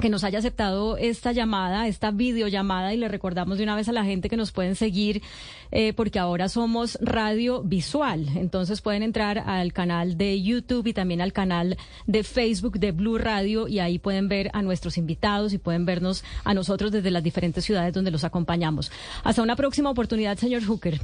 que 0.00 0.08
nos 0.08 0.24
haya 0.24 0.40
aceptado 0.40 0.96
esta 0.96 1.32
llamada, 1.32 1.86
esta 1.86 2.10
videollamada 2.10 2.92
y 2.92 2.96
le 2.96 3.08
recordamos 3.08 3.58
de 3.58 3.64
una 3.64 3.76
vez 3.76 3.88
a 3.88 3.92
la 3.92 4.04
gente 4.04 4.28
que 4.28 4.36
nos 4.36 4.52
pueden 4.52 4.74
seguir 4.74 5.22
eh, 5.70 5.92
porque 5.92 6.18
ahora 6.18 6.48
somos 6.48 6.98
radio 7.00 7.62
visual, 7.62 8.28
entonces 8.36 8.80
pueden 8.80 9.02
entrar 9.02 9.38
al 9.38 9.72
canal 9.72 10.16
de 10.18 10.42
YouTube 10.42 10.86
y 10.88 10.92
también 10.92 11.20
al 11.20 11.32
canal 11.32 11.76
de 12.06 12.24
Facebook 12.24 12.78
de 12.78 12.92
Blue 12.92 13.18
Radio 13.18 13.68
y 13.68 13.78
ahí 13.78 13.98
pueden 13.98 14.28
ver 14.28 14.50
a 14.52 14.62
nuestros 14.62 14.98
invitados 14.98 15.52
y 15.52 15.58
pueden 15.58 15.86
vernos 15.86 16.24
a 16.44 16.54
nosotros 16.54 16.92
desde 16.92 17.10
las 17.10 17.22
diferentes 17.22 17.64
ciudades 17.64 17.94
donde 17.94 18.10
los 18.10 18.24
acompañamos. 18.24 18.90
Hasta 19.22 19.42
una 19.42 19.56
próxima 19.56 19.90
oportunidad, 19.90 20.36
señor 20.36 20.64
Hooker. 20.64 21.00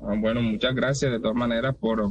Ah, 0.00 0.14
Bueno, 0.18 0.42
muchas 0.42 0.74
gracias 0.74 1.12
de 1.12 1.20
todas 1.20 1.36
maneras 1.36 1.76
por, 1.76 2.10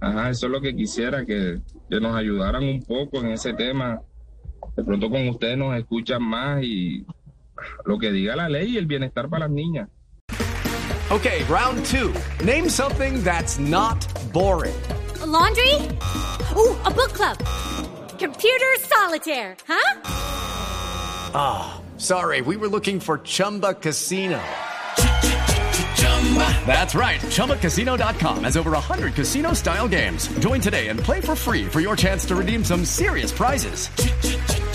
ajá, 0.00 0.30
eso 0.30 0.46
es 0.46 0.52
lo 0.52 0.60
que 0.60 0.74
quisiera, 0.74 1.24
que, 1.26 1.60
que 1.90 2.00
nos 2.00 2.16
ayudaran 2.16 2.64
un 2.64 2.82
poco 2.82 3.20
en 3.20 3.32
ese 3.32 3.52
tema. 3.52 4.00
De 4.78 4.84
pronto 4.84 5.10
con 5.10 5.28
ustedes 5.28 5.58
nos 5.58 5.76
escuchan 5.76 6.22
más 6.22 6.62
y 6.62 7.04
lo 7.84 7.98
que 7.98 8.12
diga 8.12 8.36
la 8.36 8.48
ley 8.48 8.74
y 8.74 8.78
el 8.78 8.86
bienestar 8.86 9.28
para 9.28 9.48
las 9.48 9.50
niñas. 9.50 9.88
Okay, 11.10 11.42
round 11.48 11.84
two. 11.84 12.14
Name 12.44 12.68
something 12.68 13.24
that's 13.24 13.58
not 13.58 13.98
boring. 14.32 14.80
A 15.20 15.26
laundry? 15.26 15.74
Ooh, 16.54 16.76
a 16.84 16.92
book 16.92 17.12
club. 17.12 17.36
Computer 18.20 18.76
solitaire, 18.82 19.56
huh? 19.66 20.00
Ah, 21.34 21.80
sorry, 21.96 22.40
we 22.42 22.56
were 22.56 22.68
looking 22.68 23.00
for 23.00 23.18
Chumba 23.18 23.74
Casino. 23.74 24.40
That's 26.66 26.94
right. 26.94 27.20
ChumbaCasino.com 27.20 28.44
has 28.44 28.56
over 28.56 28.70
100 28.70 29.14
casino 29.14 29.54
style 29.54 29.88
games. 29.88 30.28
Join 30.38 30.60
today 30.60 30.86
and 30.86 31.00
play 31.00 31.20
for 31.20 31.34
free 31.34 31.64
for 31.64 31.80
your 31.80 31.96
chance 31.96 32.24
to 32.26 32.36
redeem 32.36 32.62
some 32.62 32.84
serious 32.84 33.32
prizes. 33.32 33.90